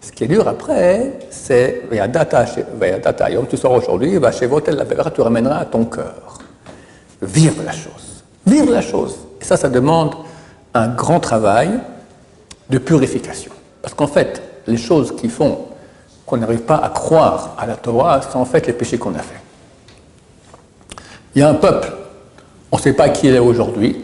Ce 0.01 0.11
qui 0.11 0.25
est 0.25 0.27
dur 0.27 0.47
après, 0.47 1.19
c'est 1.29 1.83
data, 2.11 2.45
tu 3.49 3.57
sors 3.57 3.71
aujourd'hui, 3.71 4.17
va 4.17 4.31
chez 4.31 4.47
Votel 4.47 4.75
la 4.75 5.09
tu 5.09 5.21
ramèneras 5.21 5.59
à 5.59 5.65
ton 5.65 5.85
cœur. 5.85 6.39
Vivre 7.21 7.63
la 7.65 7.71
chose. 7.71 8.23
Vivre 8.45 8.71
la 8.71 8.81
chose. 8.81 9.17
Et 9.39 9.45
ça, 9.45 9.55
ça 9.55 9.69
demande 9.69 10.15
un 10.73 10.89
grand 10.89 11.21
travail 11.21 11.69
de 12.69 12.77
purification. 12.79 13.51
Parce 13.81 13.93
qu'en 13.93 14.07
fait, 14.07 14.41
les 14.67 14.77
choses 14.77 15.15
qui 15.15 15.29
font 15.29 15.67
qu'on 16.25 16.37
n'arrive 16.37 16.61
pas 16.61 16.77
à 16.77 16.89
croire 16.89 17.55
à 17.57 17.65
la 17.65 17.75
Torah 17.75 18.21
sont 18.21 18.39
en 18.39 18.45
fait 18.45 18.67
les 18.67 18.73
péchés 18.73 18.97
qu'on 18.97 19.15
a 19.15 19.19
faits. 19.19 19.39
Il 21.35 21.39
y 21.39 21.41
a 21.41 21.49
un 21.49 21.55
peuple, 21.55 21.91
sait 22.83 22.93
pas 22.93 23.09
qui 23.09 23.27
il 23.27 23.35
est 23.35 23.39
aujourd'hui, 23.39 24.03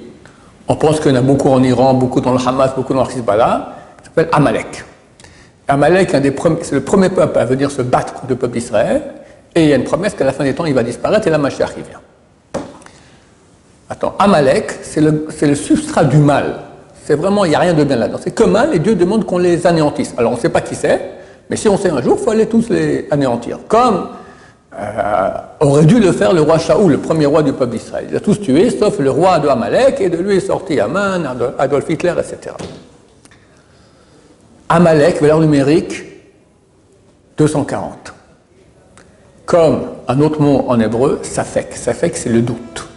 on 0.68 0.76
pense 0.76 1.00
qu'il 1.00 1.12
y 1.12 1.14
en 1.14 1.18
a 1.18 1.22
beaucoup 1.22 1.50
en 1.50 1.62
Iran, 1.64 1.94
beaucoup 1.94 2.22
dans 2.22 2.32
le 2.32 2.40
Hamas, 2.40 2.74
beaucoup 2.76 2.94
dans 2.94 3.04
le 3.04 3.12
Hezbollah, 3.12 3.76
il 4.00 4.06
s'appelle 4.06 4.30
Amalek. 4.32 4.86
Amalek, 5.68 6.12
c'est 6.62 6.72
le 6.72 6.82
premier 6.82 7.10
peuple 7.10 7.38
à 7.38 7.46
venir 7.46 7.70
se 7.70 7.82
battre 7.82 8.14
contre 8.14 8.30
le 8.30 8.36
peuple 8.36 8.54
d'Israël, 8.54 9.02
et 9.54 9.64
il 9.64 9.70
y 9.70 9.74
a 9.74 9.76
une 9.76 9.84
promesse 9.84 10.14
qu'à 10.14 10.24
la 10.24 10.32
fin 10.32 10.44
des 10.44 10.54
temps, 10.54 10.66
il 10.66 10.74
va 10.74 10.84
disparaître, 10.84 11.28
et 11.28 11.30
la 11.30 11.38
Mashiach, 11.38 11.72
il 11.78 11.84
vient. 11.84 12.64
Attends, 13.90 14.16
Amalek, 14.18 14.72
c'est 14.82 15.02
le, 15.02 15.56
substrat 15.56 16.06
du 16.06 16.18
mal. 16.18 16.60
C'est 17.04 17.16
vraiment, 17.16 17.44
il 17.44 17.50
n'y 17.50 17.56
a 17.56 17.60
rien 17.60 17.74
de 17.74 17.84
bien 17.84 17.96
là-dedans. 17.96 18.20
C'est 18.24 18.36
que 18.36 18.44
mal, 18.44 18.74
et 18.74 18.80
Dieu 18.80 18.96
demande 18.96 19.26
qu'on 19.26 19.40
les 19.40 19.68
anéantisse. 19.68 20.14
Alors, 20.18 20.32
on 20.32 20.36
ne 20.36 20.40
sait 20.40 20.50
pas 20.50 20.62
qui 20.62 20.76
c'est, 20.76 21.02
mais 21.50 21.56
si 21.56 21.68
on 21.68 21.78
sait 21.78 21.90
un 21.90 22.02
jour, 22.02 22.18
il 22.20 22.24
faut 22.24 22.32
aller 22.32 22.46
tous 22.46 22.70
les 22.70 23.08
anéantir. 23.12 23.58
Comme 23.68 24.10
euh, 24.82 25.30
aurait 25.60 25.86
dû 25.86 26.00
le 26.00 26.12
faire 26.12 26.34
le 26.34 26.42
roi 26.42 26.58
Shaoul, 26.58 26.94
le 26.94 26.98
premier 27.00 27.26
roi 27.26 27.44
du 27.44 27.52
peuple 27.52 27.72
d'Israël. 27.72 28.08
Il 28.10 28.16
a 28.16 28.20
tous 28.20 28.40
tués, 28.40 28.70
sauf 28.70 29.00
le 29.00 29.12
roi 29.12 29.40
de 29.40 29.48
Amalek, 29.48 30.00
et 30.00 30.10
de 30.10 30.18
lui 30.18 30.38
est 30.38 30.42
sorti 30.42 30.80
Aman, 30.80 31.24
Adolf 31.58 31.90
Hitler, 31.90 32.14
etc. 32.18 32.56
Amalek, 34.70 35.20
valeur 35.22 35.40
numérique 35.40 36.04
240. 37.38 38.14
Comme 39.46 39.82
un 40.08 40.20
autre 40.22 40.42
mot 40.42 40.66
en 40.68 40.80
hébreu, 40.80 41.20
safek. 41.24 41.76
Safek, 41.76 42.16
c'est 42.16 42.30
le 42.30 42.42
doute. 42.42 42.88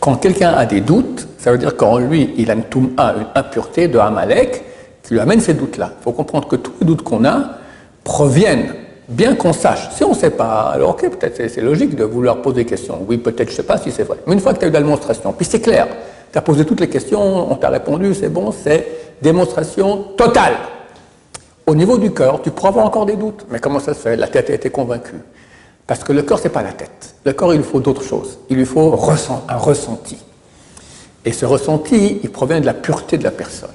Quand 0.00 0.16
quelqu'un 0.16 0.52
a 0.52 0.64
des 0.64 0.80
doutes, 0.80 1.26
ça 1.38 1.50
veut 1.50 1.58
dire 1.58 1.76
qu'en 1.76 1.98
lui, 1.98 2.32
il 2.36 2.50
a 2.50 2.54
une 2.54 2.64
une 2.74 2.90
impureté 3.34 3.88
de 3.88 3.98
Amalek, 3.98 4.62
qui 5.02 5.14
lui 5.14 5.20
amène 5.20 5.40
ces 5.40 5.54
doutes-là. 5.54 5.92
Il 6.00 6.04
faut 6.04 6.12
comprendre 6.12 6.48
que 6.48 6.56
tous 6.56 6.72
les 6.80 6.86
doutes 6.86 7.02
qu'on 7.02 7.24
a 7.24 7.58
proviennent, 8.04 8.74
bien 9.08 9.34
qu'on 9.34 9.52
sache. 9.52 9.90
Si 9.94 10.04
on 10.04 10.10
ne 10.10 10.14
sait 10.14 10.30
pas, 10.30 10.70
alors 10.72 10.90
ok, 10.90 11.10
peut-être 11.10 11.48
c'est 11.48 11.60
logique 11.60 11.94
de 11.94 12.04
vouloir 12.04 12.42
poser 12.42 12.56
des 12.56 12.64
questions. 12.64 13.04
Oui, 13.08 13.18
peut-être, 13.18 13.48
je 13.48 13.52
ne 13.52 13.56
sais 13.56 13.62
pas 13.62 13.78
si 13.78 13.90
c'est 13.90 14.04
vrai. 14.04 14.18
Mais 14.26 14.34
une 14.34 14.40
fois 14.40 14.54
que 14.54 14.58
tu 14.60 14.64
as 14.64 14.68
eu 14.68 14.72
la 14.72 14.80
démonstration, 14.80 15.32
puis 15.32 15.46
c'est 15.48 15.60
clair, 15.60 15.86
tu 16.32 16.38
as 16.38 16.42
posé 16.42 16.64
toutes 16.64 16.80
les 16.80 16.88
questions, 16.88 17.50
on 17.50 17.54
t'a 17.56 17.68
répondu, 17.68 18.14
c'est 18.14 18.28
bon, 18.28 18.52
c'est 18.52 18.86
démonstration 19.22 20.04
totale. 20.16 20.54
Au 21.66 21.74
niveau 21.74 21.96
du 21.96 22.12
cœur, 22.12 22.42
tu 22.42 22.50
pourras 22.50 22.68
avoir 22.68 22.86
encore 22.86 23.06
des 23.06 23.16
doutes. 23.16 23.46
Mais 23.50 23.58
comment 23.58 23.80
ça 23.80 23.94
se 23.94 24.00
fait? 24.00 24.16
La 24.16 24.28
tête 24.28 24.50
a 24.50 24.54
été 24.54 24.68
convaincue. 24.68 25.20
Parce 25.86 26.04
que 26.04 26.12
le 26.12 26.22
cœur, 26.22 26.38
ce 26.38 26.44
n'est 26.44 26.50
pas 26.50 26.62
la 26.62 26.72
tête. 26.72 27.14
Le 27.24 27.32
corps, 27.32 27.54
il 27.54 27.58
lui 27.58 27.64
faut 27.64 27.80
d'autres 27.80 28.02
choses. 28.02 28.38
Il 28.50 28.56
lui 28.56 28.66
faut 28.66 28.92
un 29.48 29.56
ressenti. 29.56 30.18
Et 31.24 31.32
ce 31.32 31.46
ressenti, 31.46 32.20
il 32.22 32.30
provient 32.30 32.60
de 32.60 32.66
la 32.66 32.74
pureté 32.74 33.16
de 33.16 33.24
la 33.24 33.30
personne. 33.30 33.70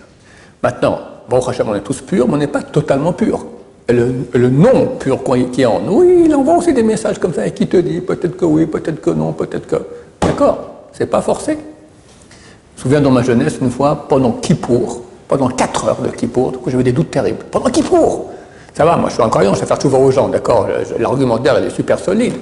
Maintenant, 0.61 0.99
bon, 1.29 1.39
on 1.39 1.75
est 1.75 1.81
tous 1.81 2.01
purs, 2.01 2.27
mais 2.27 2.35
on 2.35 2.37
n'est 2.37 2.47
pas 2.47 2.61
totalement 2.61 3.13
purs. 3.13 3.45
Le, 3.89 4.13
le, 4.33 4.49
non 4.49 4.97
pur 4.99 5.19
qui 5.51 5.61
est 5.63 5.65
en 5.65 5.79
nous, 5.79 6.03
il 6.03 6.35
envoie 6.35 6.57
aussi 6.57 6.73
des 6.73 6.83
messages 6.83 7.17
comme 7.17 7.33
ça 7.33 7.47
et 7.47 7.51
qui 7.51 7.65
te 7.65 7.77
dit 7.77 8.01
peut-être 8.01 8.37
que 8.37 8.45
oui, 8.45 8.67
peut-être 8.67 9.01
que 9.01 9.09
non, 9.09 9.33
peut-être 9.33 9.65
que. 9.65 9.77
D'accord 10.21 10.85
C'est 10.93 11.07
pas 11.07 11.21
forcé. 11.21 11.53
Je 11.53 11.57
me 11.57 12.83
souviens 12.83 13.01
dans 13.01 13.09
ma 13.09 13.23
jeunesse, 13.23 13.57
une 13.59 13.71
fois, 13.71 14.05
pendant 14.07 14.33
Kippour, 14.33 15.01
pendant 15.27 15.49
4 15.49 15.87
heures 15.87 16.01
de 16.01 16.09
Kippour. 16.09 16.51
Du 16.51 16.57
j'avais 16.67 16.83
des 16.83 16.91
doutes 16.91 17.09
terribles. 17.09 17.45
Pendant 17.49 17.69
Kippour 17.71 18.29
Ça 18.75 18.85
va, 18.85 18.95
moi 18.95 19.09
je 19.09 19.15
suis 19.15 19.23
un 19.23 19.29
croyant, 19.29 19.55
je 19.55 19.59
sais 19.59 19.65
faire 19.65 19.79
tout 19.79 19.89
voir 19.89 20.03
aux 20.03 20.11
gens, 20.11 20.29
d'accord 20.29 20.67
L'argumentaire, 20.99 21.57
il 21.59 21.65
est 21.65 21.71
super 21.71 21.97
solide. 21.97 22.35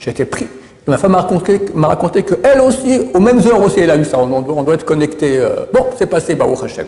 J'étais 0.00 0.24
pris. 0.24 0.48
ma 0.88 0.98
femme 0.98 1.12
m'a 1.12 1.20
raconté, 1.20 1.60
raconté 1.76 2.24
qu'elle 2.24 2.60
aussi, 2.60 3.00
aux 3.14 3.20
mêmes 3.20 3.38
heures 3.46 3.62
aussi, 3.62 3.78
elle 3.78 3.90
a 3.90 3.96
eu 3.96 4.04
ça. 4.04 4.18
On, 4.18 4.40
doit, 4.40 4.74
être 4.74 4.84
connecté. 4.84 5.38
Euh, 5.38 5.66
bon, 5.72 5.86
c'est 5.96 6.06
passé, 6.06 6.34
Baruch 6.34 6.64
Hashem. 6.64 6.86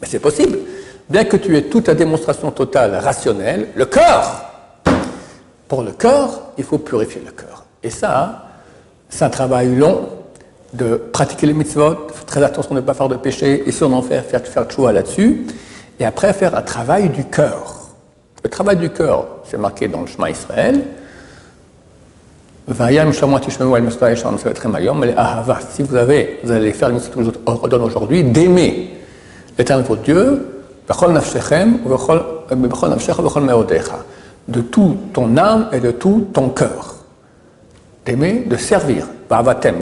Mais 0.00 0.08
c'est 0.08 0.18
possible. 0.18 0.58
Bien 1.08 1.24
que 1.24 1.36
tu 1.36 1.56
aies 1.56 1.62
toute 1.62 1.84
ta 1.84 1.94
démonstration 1.94 2.50
totale 2.50 2.96
rationnelle, 2.96 3.68
le 3.76 3.86
cœur, 3.86 4.50
pour 5.68 5.82
le 5.82 5.92
cœur, 5.92 6.50
il 6.58 6.64
faut 6.64 6.78
purifier 6.78 7.22
le 7.24 7.30
cœur. 7.30 7.64
Et 7.82 7.90
ça, 7.90 8.46
c'est 9.08 9.24
un 9.24 9.30
travail 9.30 9.76
long, 9.76 10.08
de 10.72 10.96
pratiquer 10.96 11.46
les 11.46 11.54
mitzvot, 11.54 12.08
très 12.26 12.42
attention 12.42 12.74
de 12.74 12.80
ne 12.80 12.84
pas 12.84 12.92
faire 12.92 13.08
de 13.08 13.14
péché, 13.14 13.62
et 13.66 13.72
si 13.72 13.84
on 13.84 13.92
en 13.92 14.02
fait, 14.02 14.20
faire, 14.22 14.44
faire 14.44 14.68
choix 14.68 14.92
là-dessus, 14.92 15.46
et 16.00 16.04
après 16.04 16.32
faire 16.32 16.56
un 16.56 16.62
travail 16.62 17.08
du 17.08 17.24
cœur. 17.24 17.86
Le 18.42 18.50
travail 18.50 18.76
du 18.76 18.90
cœur, 18.90 19.26
c'est 19.44 19.58
marqué 19.58 19.86
dans 19.86 20.00
le 20.00 20.08
chemin 20.08 20.28
Israël. 20.28 20.82
Si 22.68 22.74
vous 25.82 25.94
avez, 25.94 26.40
vous 26.42 26.50
allez 26.50 26.72
faire 26.72 26.88
le 26.88 26.94
mitzvot 26.94 27.12
que 27.12 27.24
je 27.24 27.30
vous 27.30 27.36
ordonne 27.46 27.82
aujourd'hui, 27.82 28.24
d'aimer 28.24 28.90
l'éternel 29.56 29.86
votre 29.86 30.02
Dieu, 30.02 30.55
de 34.48 34.60
tout 34.60 34.96
ton 35.12 35.36
âme 35.36 35.68
et 35.72 35.80
de 35.80 35.90
tout 35.90 36.28
ton 36.32 36.48
cœur. 36.50 36.94
D'aimer, 38.04 38.44
de 38.46 38.56
servir 38.56 39.06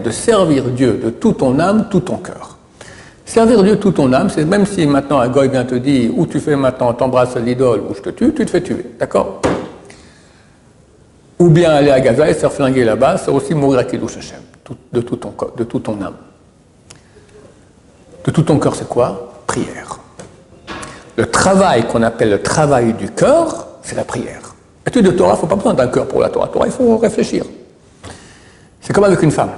de 0.03 0.11
servir 0.11 0.65
Dieu 0.65 1.01
de 1.05 1.11
toute 1.11 1.39
ton 1.39 1.59
âme, 1.59 1.89
tout 1.91 2.01
ton 2.01 2.17
cœur. 2.17 2.57
Servir 3.27 3.63
Dieu 3.63 3.77
de 3.77 3.81
toute 3.81 3.97
ton 3.97 4.13
âme, 4.13 4.29
c'est 4.31 4.45
même 4.45 4.67
si 4.67 4.87
maintenant 4.87 5.21
un 5.21 5.29
goy 5.29 5.49
vient 5.49 5.65
te 5.65 5.75
dire 5.75 6.11
où 6.17 6.27
tu 6.27 6.41
fais 6.41 6.57
maintenant, 6.57 6.93
t'embrasses 6.93 7.37
l'idole 7.37 7.83
ou 7.89 7.95
je 7.95 8.01
te 8.01 8.11
tue, 8.11 8.33
tu 8.35 8.45
te 8.45 8.51
fais 8.51 8.61
tuer, 8.61 8.87
d'accord? 8.99 9.41
Ou 11.39 11.49
bien 11.49 11.73
aller 11.73 11.91
à 11.91 12.01
Gaza 12.01 12.29
et 12.29 12.35
se 12.35 12.41
faire 12.41 12.53
flinguer 12.53 12.85
là-bas, 12.85 13.19
c'est 13.19 13.31
aussi 13.31 13.55
mourir 13.55 13.81
à 13.81 13.85
Kiddush 13.85 14.17
Hashem, 14.19 14.41
de 14.93 15.01
tout 15.01 15.19
de 15.57 15.65
tout 15.65 15.81
ton 15.81 16.01
âme. 16.03 16.15
De 18.25 18.31
tout 18.31 18.43
ton 18.43 18.59
cœur, 18.59 18.75
c'est 18.75 18.89
quoi? 18.89 19.33
Prière. 19.47 19.99
Le 21.17 21.27
travail 21.27 21.87
qu'on 21.87 22.03
appelle 22.03 22.31
le 22.31 22.43
travail 22.43 22.93
du 22.95 23.11
cœur, 23.11 23.69
c'est 23.83 23.95
la 23.95 24.05
prière. 24.05 24.55
L'étude 24.85 25.07
de 25.07 25.11
Torah, 25.13 25.33
il 25.33 25.37
ne 25.37 25.41
faut 25.41 25.47
pas 25.47 25.57
besoin 25.57 25.75
d'un 25.75 25.87
cœur 25.89 26.07
pour 26.07 26.21
la 26.21 26.29
Torah. 26.29 26.49
Torah, 26.49 26.67
il 26.67 26.73
faut 26.73 26.97
réfléchir. 26.99 27.45
C'est 28.81 28.93
comme 28.93 29.05
avec 29.05 29.23
une 29.23 29.31
femme. 29.31 29.51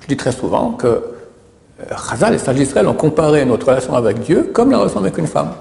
Je 0.00 0.06
dis 0.08 0.16
très 0.16 0.32
souvent 0.32 0.72
que 0.72 0.86
euh, 0.86 1.96
Chazal 2.08 2.34
et 2.34 2.38
Sages 2.38 2.56
d'Israël 2.56 2.86
ont 2.86 2.94
comparé 2.94 3.44
notre 3.44 3.66
relation 3.68 3.94
avec 3.94 4.20
Dieu 4.20 4.50
comme 4.52 4.70
la 4.70 4.78
relation 4.78 5.00
avec 5.00 5.16
une 5.16 5.26
femme. 5.26 5.52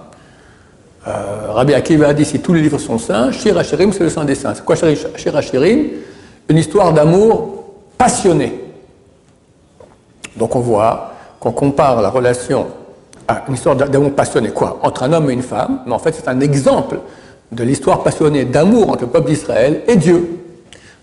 Euh, 1.07 1.51
Rabbi 1.51 1.73
Akiva 1.73 2.07
a 2.09 2.13
dit 2.13 2.25
si 2.25 2.39
tous 2.39 2.53
les 2.53 2.61
livres 2.61 2.77
sont 2.77 2.97
saints, 2.97 3.31
Shir 3.31 3.57
Hashirim, 3.57 3.93
c'est 3.93 4.03
le 4.03 4.09
saint 4.09 4.25
des 4.25 4.35
saints. 4.35 4.53
C'est 4.55 4.65
quoi 4.65 4.75
Shir 4.75 5.33
Une 6.49 6.57
histoire 6.57 6.93
d'amour 6.93 7.65
passionné. 7.97 8.59
Donc 10.35 10.55
on 10.55 10.59
voit 10.59 11.11
qu'on 11.39 11.51
compare 11.51 12.01
la 12.01 12.09
relation 12.09 12.67
une 13.47 13.53
histoire 13.53 13.75
d'amour 13.75 14.13
passionné, 14.13 14.49
quoi? 14.49 14.79
Entre 14.83 15.03
un 15.03 15.13
homme 15.13 15.29
et 15.29 15.33
une 15.33 15.41
femme, 15.41 15.81
mais 15.85 15.93
en 15.93 15.99
fait 15.99 16.13
c'est 16.13 16.27
un 16.27 16.39
exemple 16.39 16.99
de 17.51 17.63
l'histoire 17.63 18.03
passionnée 18.03 18.45
d'amour 18.45 18.89
entre 18.89 19.01
le 19.01 19.07
peuple 19.07 19.29
d'Israël 19.29 19.81
et 19.87 19.95
Dieu. 19.95 20.39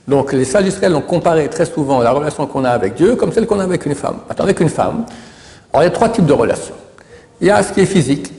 Donc 0.09 0.33
les 0.33 0.45
sages 0.45 0.65
d'Israël 0.65 0.95
ont 0.95 1.01
comparé 1.01 1.49
très 1.49 1.65
souvent 1.65 2.01
la 2.01 2.11
relation 2.11 2.47
qu'on 2.47 2.65
a 2.65 2.71
avec 2.71 2.95
Dieu 2.95 3.15
comme 3.17 3.33
celle 3.33 3.47
qu'on 3.47 3.61
a 3.61 3.65
avec 3.65 3.87
une 3.87 3.95
femme. 3.95 4.19
Attends, 4.29 4.45
avec 4.45 4.61
une 4.61 4.69
femme, 4.69 5.05
alors 5.73 5.83
il 5.83 5.87
y 5.87 5.89
a 5.89 5.95
trois 5.95 6.09
types 6.09 6.27
de 6.27 6.33
relations. 6.33 6.75
Il 7.41 7.47
y 7.47 7.51
a 7.51 7.63
ce 7.63 7.73
qui 7.73 7.81
est 7.81 7.87
physique. 7.87 8.33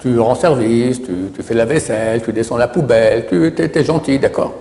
Tu 0.00 0.18
rends 0.18 0.34
service, 0.34 1.00
tu, 1.02 1.42
fais 1.42 1.54
la 1.54 1.64
vaisselle, 1.64 2.22
tu 2.22 2.32
descends 2.32 2.58
la 2.58 2.68
poubelle, 2.68 3.26
tu 3.26 3.46
es, 3.46 3.84
gentil, 3.84 4.18
d'accord. 4.18 4.52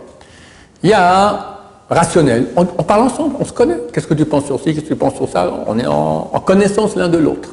Il 0.81 0.89
y 0.89 0.93
a 0.93 1.59
rationnel. 1.89 2.47
On, 2.55 2.63
parle 2.65 3.01
ensemble, 3.01 3.35
on 3.37 3.43
se 3.43 3.51
connaît. 3.51 3.77
Qu'est-ce 3.91 4.07
que 4.07 4.13
tu 4.13 4.23
penses 4.23 4.45
sur 4.45 4.57
ci, 4.57 4.73
qu'est-ce 4.73 4.85
que 4.85 4.93
tu 4.93 4.95
penses 4.95 5.15
sur 5.15 5.27
ça? 5.27 5.51
On 5.67 5.77
est 5.77 5.85
en 5.85 6.39
connaissance 6.45 6.95
l'un 6.95 7.09
de 7.09 7.17
l'autre. 7.17 7.49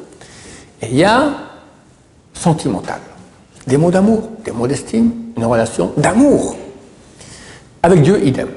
Et 0.81 0.87
il 0.89 0.97
y 0.97 1.03
a 1.03 1.31
sentimental. 2.33 2.99
Des 3.67 3.77
mots 3.77 3.91
d'amour, 3.91 4.29
des 4.43 4.51
mots 4.51 4.67
d'estime, 4.67 5.11
une 5.37 5.45
relation 5.45 5.91
d'amour. 5.97 6.55
Avec 7.83 8.01
Dieu, 8.01 8.23
idem. 8.23 8.49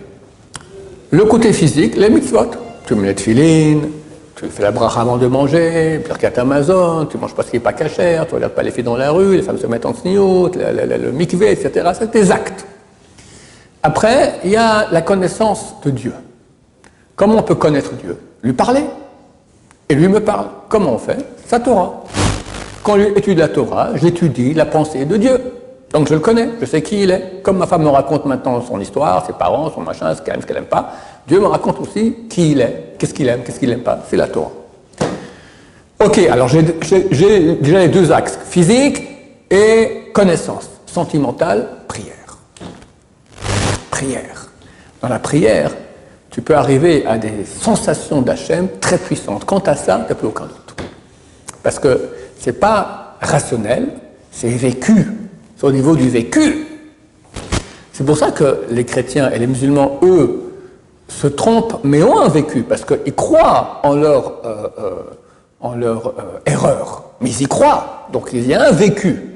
Le 1.10 1.24
côté 1.24 1.52
physique, 1.52 1.96
les 1.96 2.08
mitzvot. 2.08 2.50
Tu 2.86 2.94
mets 2.94 3.08
les 3.08 3.20
filines, 3.20 3.88
tu 4.36 4.46
fais 4.46 4.62
la 4.62 4.70
bracha 4.70 5.00
avant 5.00 5.16
de 5.16 5.26
manger, 5.26 5.98
Birkat 5.98 6.32
Amazon, 6.38 7.06
tu 7.06 7.16
manges 7.18 7.34
pas 7.34 7.42
ce 7.42 7.50
qui 7.50 7.56
n'est 7.56 7.62
pas 7.62 7.72
cachère, 7.72 8.26
tu 8.26 8.34
regardes 8.34 8.52
pas 8.52 8.62
les 8.62 8.70
filles 8.70 8.84
dans 8.84 8.96
la 8.96 9.10
rue, 9.10 9.36
les 9.36 9.42
femmes 9.42 9.58
se 9.58 9.66
mettent 9.66 9.86
en 9.86 9.94
sniout, 9.94 10.50
le, 10.54 11.10
mikvé, 11.12 11.52
etc. 11.52 11.90
C'est 11.98 12.10
tes 12.10 12.30
actes. 12.30 12.66
Après, 13.82 14.40
il 14.44 14.50
y 14.50 14.56
a 14.56 14.88
la 14.90 15.02
connaissance 15.02 15.74
de 15.84 15.90
Dieu. 15.90 16.14
Comment 17.16 17.36
on 17.36 17.42
peut 17.42 17.54
connaître 17.54 17.92
Dieu? 17.92 18.18
Lui 18.42 18.54
parler. 18.54 18.84
Et 19.88 19.94
lui 19.94 20.08
me 20.08 20.20
parle. 20.20 20.46
Comment 20.68 20.94
on 20.94 20.98
fait? 20.98 21.18
Sa 21.54 21.60
Torah. 21.60 22.02
Quand 22.82 22.98
j'étudie 22.98 23.36
la 23.36 23.46
Torah, 23.46 23.90
j'étudie 23.94 24.54
la 24.54 24.66
pensée 24.66 25.04
de 25.04 25.16
Dieu. 25.16 25.38
Donc 25.92 26.08
je 26.08 26.14
le 26.14 26.18
connais, 26.18 26.48
je 26.60 26.66
sais 26.66 26.82
qui 26.82 27.04
il 27.04 27.12
est. 27.12 27.42
Comme 27.44 27.58
ma 27.58 27.68
femme 27.68 27.84
me 27.84 27.90
raconte 27.90 28.24
maintenant 28.24 28.60
son 28.60 28.80
histoire, 28.80 29.24
ses 29.24 29.34
parents, 29.34 29.70
son 29.70 29.82
machin, 29.82 30.12
ce 30.16 30.20
qu'elle 30.20 30.34
aime, 30.34 30.40
ce 30.40 30.46
qu'elle 30.48 30.56
n'aime 30.56 30.64
pas, 30.64 30.90
Dieu 31.28 31.38
me 31.38 31.46
raconte 31.46 31.78
aussi 31.78 32.16
qui 32.28 32.50
il 32.50 32.60
est, 32.60 32.96
qu'est-ce 32.98 33.14
qu'il 33.14 33.28
aime, 33.28 33.44
qu'est-ce 33.44 33.60
qu'il 33.60 33.68
n'aime 33.68 33.84
pas. 33.84 34.00
C'est 34.10 34.16
la 34.16 34.26
Torah. 34.26 34.50
Ok, 36.00 36.18
alors 36.28 36.48
j'ai 36.48 36.62
déjà 36.62 37.78
les 37.78 37.88
deux 37.88 38.10
axes, 38.10 38.36
physique 38.46 39.04
et 39.48 40.10
connaissance. 40.12 40.68
Sentimentale, 40.86 41.68
prière. 41.86 42.38
Prière. 43.92 44.48
Dans 45.00 45.08
la 45.08 45.20
prière, 45.20 45.70
tu 46.32 46.42
peux 46.42 46.56
arriver 46.56 47.06
à 47.06 47.16
des 47.16 47.44
sensations 47.44 48.22
d'Hachem 48.22 48.66
très 48.80 48.98
puissantes. 48.98 49.44
Quant 49.44 49.60
à 49.60 49.76
ça, 49.76 50.02
tu 50.04 50.12
n'as 50.12 50.18
plus 50.18 50.26
aucun 50.26 50.46
doute. 50.46 50.63
Parce 51.64 51.80
que 51.80 52.10
ce 52.38 52.50
n'est 52.50 52.56
pas 52.56 53.16
rationnel, 53.20 53.88
c'est 54.30 54.50
vécu. 54.50 55.06
C'est 55.56 55.64
au 55.64 55.72
niveau 55.72 55.96
du 55.96 56.08
vécu. 56.08 56.66
C'est 57.92 58.04
pour 58.04 58.18
ça 58.18 58.30
que 58.30 58.64
les 58.70 58.84
chrétiens 58.84 59.30
et 59.30 59.38
les 59.38 59.46
musulmans, 59.46 59.98
eux, 60.02 60.52
se 61.08 61.26
trompent, 61.26 61.80
mais 61.82 62.02
ont 62.02 62.18
un 62.18 62.28
vécu, 62.28 62.62
parce 62.62 62.84
qu'ils 62.84 63.14
croient 63.14 63.80
en 63.82 63.94
leur, 63.94 64.40
euh, 64.44 64.68
euh, 64.78 64.90
en 65.60 65.74
leur 65.74 66.08
euh, 66.08 66.40
erreur. 66.46 67.04
Mais 67.20 67.30
ils 67.30 67.42
y 67.42 67.46
croient, 67.46 68.08
donc 68.12 68.30
il 68.32 68.46
y 68.46 68.54
a 68.54 68.68
un 68.68 68.72
vécu. 68.72 69.34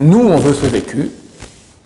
Nous, 0.00 0.18
on 0.18 0.36
veut 0.36 0.54
ce 0.54 0.66
vécu, 0.66 1.10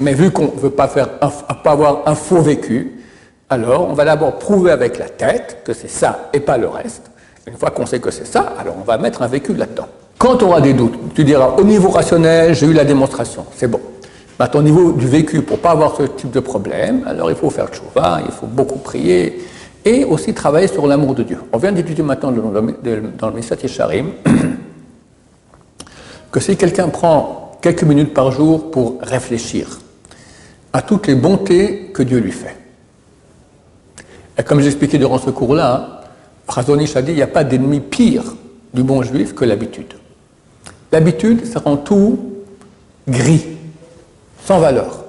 mais 0.01 0.15
vu 0.15 0.31
qu'on 0.33 0.47
ne 0.47 0.61
veut 0.61 0.71
pas, 0.71 0.89
faire 0.89 1.19
pas 1.19 1.71
avoir 1.71 2.03
un 2.07 2.15
faux 2.15 2.41
vécu, 2.41 3.05
alors 3.49 3.89
on 3.89 3.93
va 3.93 4.05
d'abord 4.05 4.39
prouver 4.39 4.71
avec 4.73 4.99
la 4.99 5.09
tête 5.09 5.59
que 5.65 5.73
c'est 5.73 5.91
ça 5.91 6.31
et 6.33 6.41
pas 6.41 6.57
le 6.57 6.69
reste. 6.69 7.11
Une 7.51 7.59
fois 7.59 7.71
qu'on 7.71 7.87
sait 7.87 8.01
que 8.01 8.11
c'est 8.11 8.27
ça, 8.27 8.55
alors 8.59 8.77
on 8.81 8.85
va 8.85 8.99
mettre 8.99 9.23
un 9.23 9.27
vécu 9.27 9.55
là-dedans. 9.55 9.89
Quand 10.19 10.37
tu 10.37 10.45
auras 10.45 10.61
des 10.61 10.75
doutes, 10.75 11.15
tu 11.15 11.25
diras 11.25 11.55
au 11.59 11.65
niveau 11.65 11.89
rationnel, 11.89 12.55
j'ai 12.55 12.67
eu 12.67 12.73
la 12.73 12.85
démonstration, 12.85 13.47
c'est 13.57 13.69
bon. 13.69 13.81
Maintenant, 14.39 14.61
au 14.61 14.63
niveau 14.63 14.93
du 14.93 15.07
vécu, 15.07 15.43
pour 15.43 15.59
ne 15.59 15.63
pas 15.63 15.71
avoir 15.71 15.97
ce 15.97 16.05
type 16.05 16.31
de 16.31 16.41
problème, 16.41 17.03
alors 17.07 17.31
il 17.31 17.37
faut 17.37 17.51
faire 17.51 17.69
tchouva, 17.69 18.21
il 18.25 18.33
faut 18.33 18.47
beaucoup 18.47 18.79
prier 18.79 19.43
et 19.85 20.05
aussi 20.05 20.33
travailler 20.33 20.69
sur 20.69 20.87
l'amour 20.87 21.15
de 21.15 21.23
Dieu. 21.23 21.39
On 21.53 21.59
vient 21.59 21.73
d'étudier 21.73 22.05
maintenant 22.05 22.33
dans 22.33 23.29
le 23.29 23.35
Messat 23.35 23.57
Yesharim 23.63 24.13
que 26.33 26.41
si 26.41 26.57
quelqu'un 26.57 26.89
prend 26.89 27.59
quelques 27.61 27.83
minutes 27.83 28.15
par 28.15 28.31
jour 28.31 28.71
pour 28.71 28.99
réfléchir 29.03 29.79
à 30.73 30.83
toutes 30.83 31.07
les 31.07 31.15
bontés 31.15 31.91
que 31.93 32.03
Dieu 32.03 32.19
lui 32.19 32.33
fait. 32.33 32.57
Et 34.39 34.43
comme 34.43 34.61
j'expliquais 34.61 34.99
durant 34.99 35.19
ce 35.19 35.31
cours-là, 35.31 36.00
Razonich 36.51 36.97
a 36.97 37.03
dit 37.03 37.13
il 37.13 37.17
n'y 37.17 37.23
a 37.23 37.29
pas 37.29 37.45
d'ennemi 37.45 37.81
pire 37.81 38.25
du 38.75 38.83
bon 38.83 39.03
juif 39.03 39.35
que 39.35 39.45
l'habitude. 39.45 39.95
L'habitude, 40.93 41.47
ça 41.47 41.61
rend 41.61 41.77
tout 41.77 42.19
gris, 43.09 43.47
sans 44.45 44.59
valeur. 44.59 45.05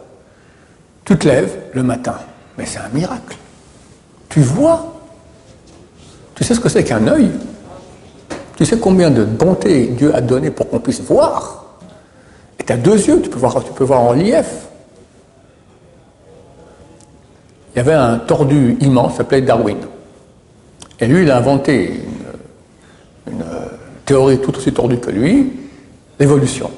Tu 1.03 1.17
te 1.17 1.27
lèves 1.27 1.57
le 1.73 1.81
matin, 1.81 2.15
mais 2.57 2.65
c'est 2.65 2.79
un 2.79 2.89
miracle. 2.93 3.35
Tu 4.29 4.41
vois. 4.41 5.01
Tu 6.35 6.43
sais 6.43 6.53
ce 6.53 6.59
que 6.59 6.69
c'est 6.69 6.83
qu'un 6.83 7.07
œil 7.07 7.31
Tu 8.55 8.65
sais 8.65 8.77
combien 8.77 9.09
de 9.09 9.23
bonté 9.23 9.87
Dieu 9.87 10.15
a 10.15 10.21
donné 10.21 10.51
pour 10.51 10.69
qu'on 10.69 10.79
puisse 10.79 11.01
voir 11.01 11.65
Et 12.59 12.63
tu 12.63 12.71
as 12.71 12.77
deux 12.77 12.97
yeux, 13.07 13.19
tu 13.21 13.29
peux 13.29 13.39
voir, 13.39 13.63
tu 13.63 13.71
peux 13.71 13.83
voir 13.83 14.01
en 14.01 14.09
relief. 14.09 14.67
Il 17.73 17.77
y 17.77 17.79
avait 17.79 17.93
un 17.93 18.19
tordu 18.19 18.77
immense, 18.79 19.15
s'appelait 19.15 19.41
Darwin. 19.41 19.77
Et 21.01 21.07
lui, 21.07 21.23
il 21.23 21.31
a 21.31 21.37
inventé 21.37 21.99
une, 23.27 23.43
théorie 24.05 24.39
tout 24.39 24.55
aussi 24.55 24.71
tordue 24.71 24.97
que 24.97 25.09
lui, 25.09 25.51
l'évolution. 26.19 26.69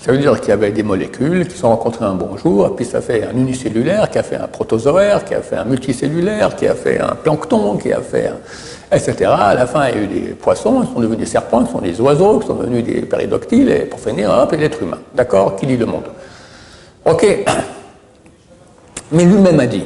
Ça 0.00 0.12
veut 0.12 0.18
dire 0.18 0.38
qu'il 0.40 0.50
y 0.50 0.52
avait 0.52 0.70
des 0.70 0.84
molécules 0.84 1.46
qui 1.46 1.54
se 1.54 1.60
sont 1.60 1.68
rencontrées 1.68 2.04
un 2.04 2.14
bon 2.14 2.36
jour, 2.36 2.76
puis 2.76 2.84
ça 2.84 3.00
fait 3.00 3.24
un 3.24 3.36
unicellulaire, 3.36 4.08
qui 4.08 4.18
a 4.18 4.22
fait 4.22 4.36
un 4.36 4.46
protozoaire, 4.46 5.24
qui 5.24 5.34
a 5.34 5.40
fait 5.40 5.56
un 5.56 5.64
multicellulaire, 5.64 6.54
qui 6.54 6.66
a 6.66 6.74
fait 6.74 7.00
un 7.00 7.14
plancton, 7.14 7.76
qui 7.76 7.92
a 7.92 8.00
fait 8.00 8.28
un... 8.28 8.96
etc. 8.96 9.30
À 9.36 9.54
la 9.54 9.66
fin, 9.66 9.88
il 9.88 9.96
y 9.96 9.98
a 9.98 10.02
eu 10.02 10.06
des 10.06 10.20
poissons, 10.34 10.82
ils 10.82 10.92
sont 10.92 11.00
devenus 11.00 11.20
des 11.20 11.26
serpents, 11.26 11.64
ils 11.66 11.72
sont 11.72 11.80
des 11.80 12.00
oiseaux, 12.00 12.38
qui 12.38 12.46
sont 12.46 12.54
devenus 12.54 12.84
des 12.84 13.02
péridoctiles, 13.02 13.70
et 13.70 13.80
pour 13.80 13.98
finir, 13.98 14.30
hop, 14.30 14.52
l'être 14.52 14.82
humain. 14.82 14.98
D'accord? 15.14 15.56
Qui 15.56 15.66
lit 15.66 15.76
le 15.76 15.86
monde? 15.86 16.06
Ok. 17.04 17.26
Mais 19.10 19.24
lui-même 19.24 19.58
a 19.58 19.66
dit, 19.66 19.84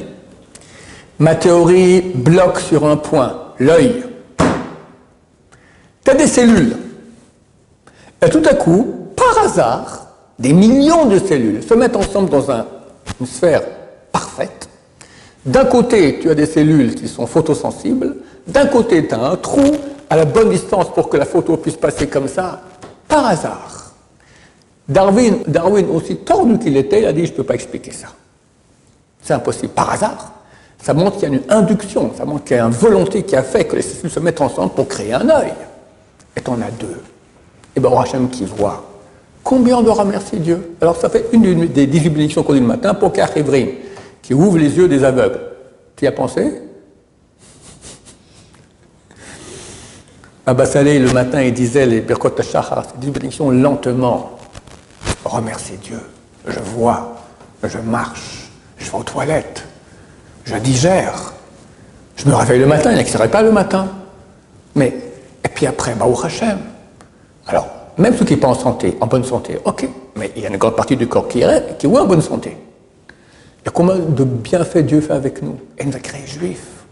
ma 1.19 1.35
théorie 1.35 2.01
bloque 2.01 2.59
sur 2.59 2.85
un 2.85 2.97
point 2.97 3.46
l'œil. 3.59 4.03
Tu 6.03 6.11
as 6.11 6.15
des 6.15 6.27
cellules. 6.27 6.75
Et 8.21 8.29
tout 8.29 8.43
à 8.49 8.53
coup, 8.53 9.11
par 9.15 9.45
hasard, 9.45 10.07
des 10.39 10.53
millions 10.53 11.05
de 11.05 11.19
cellules 11.19 11.63
se 11.63 11.73
mettent 11.73 11.95
ensemble 11.95 12.29
dans 12.29 12.51
une 12.51 13.25
sphère 13.25 13.63
parfaite. 14.11 14.69
D'un 15.45 15.65
côté, 15.65 16.19
tu 16.21 16.29
as 16.29 16.35
des 16.35 16.45
cellules 16.45 16.95
qui 16.95 17.07
sont 17.07 17.25
photosensibles. 17.25 18.17
D'un 18.47 18.65
côté, 18.67 19.07
tu 19.07 19.15
as 19.15 19.19
un 19.19 19.35
trou 19.35 19.75
à 20.09 20.15
la 20.15 20.25
bonne 20.25 20.49
distance 20.49 20.93
pour 20.93 21.09
que 21.09 21.17
la 21.17 21.25
photo 21.25 21.57
puisse 21.57 21.75
passer 21.75 22.07
comme 22.07 22.27
ça, 22.27 22.61
par 23.07 23.25
hasard. 23.25 23.93
Darwin, 24.87 25.39
Darwin 25.47 25.89
aussi 25.89 26.17
tordu 26.17 26.57
qu'il 26.59 26.77
était, 26.77 26.99
il 26.99 27.05
a 27.05 27.13
dit, 27.13 27.25
je 27.25 27.31
ne 27.31 27.37
peux 27.37 27.43
pas 27.43 27.55
expliquer 27.55 27.91
ça. 27.91 28.07
C'est 29.21 29.33
impossible, 29.33 29.73
par 29.73 29.91
hasard. 29.91 30.31
Ça 30.81 30.93
montre 30.93 31.17
qu'il 31.17 31.29
y 31.29 31.31
a 31.31 31.35
une 31.35 31.43
induction, 31.49 32.11
ça 32.17 32.25
montre 32.25 32.45
qu'il 32.45 32.55
y 32.55 32.59
a 32.59 32.65
une 32.65 32.71
volonté 32.71 33.23
qui 33.23 33.35
a 33.35 33.43
fait 33.43 33.65
que 33.65 33.75
les 33.75 33.81
cellules 33.81 34.11
se 34.11 34.19
mettent 34.19 34.41
ensemble 34.41 34.73
pour 34.73 34.87
créer 34.87 35.13
un 35.13 35.29
œil. 35.29 35.53
Et 36.35 36.41
on 36.47 36.61
a 36.61 36.71
deux. 36.71 37.01
Et 37.75 37.79
bien, 37.79 37.89
Hachem 37.99 38.29
qui 38.29 38.45
voit. 38.45 38.83
Combien 39.43 39.77
on 39.77 39.81
doit 39.81 39.95
remercier 39.95 40.39
Dieu? 40.39 40.75
Alors, 40.81 40.95
ça 40.97 41.09
fait 41.09 41.25
une 41.31 41.67
des 41.67 41.87
18 41.87 42.09
bénédictions 42.09 42.43
qu'on 42.43 42.53
dit 42.53 42.59
le 42.59 42.65
matin 42.65 42.93
pour 42.93 43.11
Kachivrim, 43.11 43.69
qui 44.21 44.33
ouvre 44.33 44.57
les 44.57 44.77
yeux 44.77 44.87
des 44.87 45.03
aveugles. 45.03 45.39
Tu 45.95 46.05
y 46.05 46.07
as 46.07 46.11
pensé? 46.11 46.61
Abba 50.45 50.65
Saleh, 50.65 50.99
le 50.99 51.11
matin, 51.11 51.41
il 51.41 51.53
disait 51.53 51.85
les 51.85 52.01
Birkot 52.01 52.31
ces 52.41 52.57
18 52.99 53.11
bénédictions 53.11 53.51
lentement. 53.51 54.37
Remercier 55.25 55.77
Dieu. 55.77 55.99
Je 56.47 56.59
vois, 56.59 57.17
je 57.61 57.77
marche, 57.79 58.49
je 58.77 58.89
vais 58.89 58.97
aux 58.97 59.03
toilettes, 59.03 59.66
je 60.47 60.55
digère. 60.55 61.33
Je 62.15 62.27
me 62.27 62.33
réveille 62.33 62.59
le 62.59 62.65
matin, 62.65 62.91
il 62.91 62.97
n'exciterait 62.97 63.29
pas 63.29 63.41
le 63.41 63.51
matin. 63.51 63.87
Mais, 64.75 64.93
et 65.43 65.49
puis 65.49 65.67
après, 65.67 65.93
bah, 65.93 66.05
au 66.05 66.19
Hachem. 66.23 66.57
Alors, 67.47 67.67
même 67.97 68.15
ceux 68.15 68.25
qui 68.25 68.33
sont 68.33 68.39
pas 68.39 68.47
en 68.47 68.53
santé, 68.53 68.97
en 69.01 69.07
bonne 69.07 69.23
santé, 69.23 69.59
ok, 69.65 69.87
mais 70.15 70.31
il 70.35 70.43
y 70.43 70.45
a 70.45 70.49
une 70.49 70.57
grande 70.57 70.75
partie 70.75 70.95
du 70.95 71.07
corps 71.07 71.27
qui 71.27 71.41
est, 71.41 71.77
qui 71.77 71.85
est 71.85 71.97
en 71.97 72.05
bonne 72.05 72.21
santé. 72.21 72.57
Il 73.61 73.65
y 73.65 73.67
a 73.67 73.71
combien 73.71 73.97
de 73.97 74.23
bienfaits 74.23 74.85
Dieu 74.85 75.01
fait 75.01 75.13
avec 75.13 75.41
nous? 75.41 75.57
Et 75.77 75.85
nous 75.85 75.95
a 75.95 75.99
créés 75.99 76.25
juifs. 76.25 76.85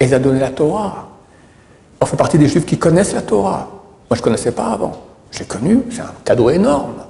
Et 0.00 0.06
nous 0.06 0.14
a 0.14 0.18
donné 0.18 0.40
la 0.40 0.50
Torah. 0.50 1.08
On 2.00 2.06
fait 2.06 2.16
partie 2.16 2.38
des 2.38 2.48
juifs 2.48 2.64
qui 2.64 2.78
connaissent 2.78 3.12
la 3.12 3.22
Torah. 3.22 3.68
Moi, 4.08 4.16
je 4.16 4.20
ne 4.20 4.24
connaissais 4.24 4.52
pas 4.52 4.68
avant. 4.68 4.92
J'ai 5.30 5.44
connu, 5.44 5.82
c'est 5.90 6.00
un 6.00 6.14
cadeau 6.24 6.48
énorme. 6.48 7.04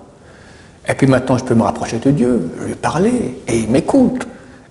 Et 0.88 0.95
puis 0.95 1.07
maintenant, 1.07 1.38
je 1.38 1.45
peux 1.45 1.55
me 1.55 1.62
rapprocher 1.62 1.99
de 1.99 2.11
Dieu, 2.11 2.51
lui 2.66 2.75
parler, 2.75 3.40
et 3.47 3.59
il 3.59 3.71
m'écoute. 3.71 4.27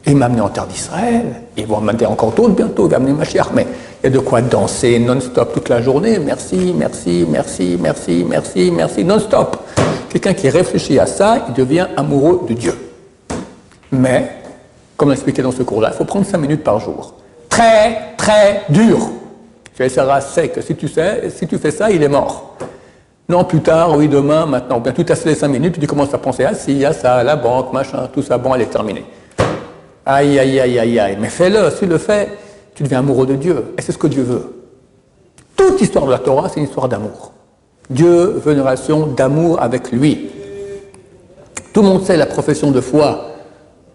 Il 0.07 0.15
m'a 0.15 0.25
amené 0.25 0.41
en 0.41 0.49
terre 0.49 0.65
d'Israël. 0.65 1.25
Ils 1.57 1.67
vont 1.67 1.81
m'amener 1.81 2.05
encore 2.05 2.31
d'autres 2.31 2.55
bientôt. 2.55 2.87
Il 2.87 2.91
va 2.91 2.97
amener 2.97 3.13
Mashiach. 3.13 3.47
Mais 3.53 3.67
il 4.01 4.05
y 4.05 4.07
a 4.07 4.09
de 4.09 4.19
quoi 4.19 4.41
danser 4.41 4.97
non-stop 4.99 5.53
toute 5.53 5.69
la 5.69 5.81
journée. 5.81 6.19
Merci, 6.19 6.73
merci, 6.75 7.25
merci, 7.29 7.77
merci, 7.79 8.25
merci, 8.27 8.71
merci, 8.71 9.03
non-stop. 9.03 9.57
Quelqu'un 10.09 10.33
qui 10.33 10.49
réfléchit 10.49 10.99
à 10.99 11.05
ça, 11.05 11.45
il 11.47 11.53
devient 11.53 11.87
amoureux 11.95 12.45
de 12.47 12.53
Dieu. 12.53 12.73
Mais, 13.91 14.31
comme 14.95 15.09
l'expliqué 15.09 15.41
dans 15.41 15.51
ce 15.51 15.63
cours-là, 15.63 15.89
il 15.93 15.97
faut 15.97 16.05
prendre 16.05 16.25
5 16.25 16.37
minutes 16.37 16.63
par 16.63 16.79
jour. 16.79 17.13
Très, 17.49 18.15
très 18.17 18.63
dur. 18.69 18.97
Tu 19.75 19.83
essaieras 19.83 20.21
sec. 20.21 20.59
Si 20.61 20.75
tu, 20.75 20.87
si 21.29 21.47
tu 21.47 21.57
fais 21.57 21.71
ça, 21.71 21.91
il 21.91 22.01
est 22.01 22.09
mort. 22.09 22.55
Non, 23.27 23.43
plus 23.43 23.61
tard, 23.61 23.95
oui, 23.95 24.07
demain, 24.07 24.45
maintenant. 24.45 24.79
Bien, 24.79 24.91
tout 24.91 25.05
à 25.07 25.15
fait 25.15 25.29
les 25.29 25.35
5 25.35 25.47
minutes, 25.49 25.79
tu 25.79 25.85
commences 25.85 26.13
à 26.13 26.17
penser 26.17 26.45
à 26.45 26.55
ci, 26.55 26.83
à 26.83 26.93
ça, 26.93 27.15
à 27.17 27.23
la 27.23 27.35
banque, 27.35 27.71
machin, 27.73 28.09
tout 28.11 28.23
ça, 28.23 28.37
bon, 28.39 28.55
elle 28.55 28.61
est 28.61 28.65
terminée. 28.65 29.05
Aïe, 30.11 30.39
aïe, 30.39 30.59
aïe, 30.59 30.79
aïe, 30.79 30.99
aïe. 30.99 31.17
Mais 31.21 31.29
fais-le, 31.29 31.69
si 31.69 31.81
tu 31.81 31.85
le 31.85 31.99
fais, 31.99 32.29
tu 32.73 32.81
deviens 32.81 32.97
amoureux 32.97 33.27
de 33.27 33.35
Dieu. 33.35 33.75
Et 33.77 33.81
c'est 33.83 33.91
ce 33.91 33.97
que 33.99 34.07
Dieu 34.07 34.23
veut. 34.23 34.41
Toute 35.55 35.79
l'histoire 35.79 36.07
de 36.07 36.11
la 36.11 36.17
Torah, 36.17 36.49
c'est 36.49 36.59
une 36.59 36.65
histoire 36.65 36.89
d'amour. 36.89 37.31
Dieu 37.91 38.41
veut 38.43 38.53
une 38.53 38.61
relation 38.61 39.05
d'amour 39.05 39.61
avec 39.61 39.91
lui. 39.91 40.31
Tout 41.71 41.83
le 41.83 41.89
monde 41.89 42.03
sait 42.03 42.17
la 42.17 42.25
profession 42.25 42.71
de 42.71 42.81
foi 42.81 43.23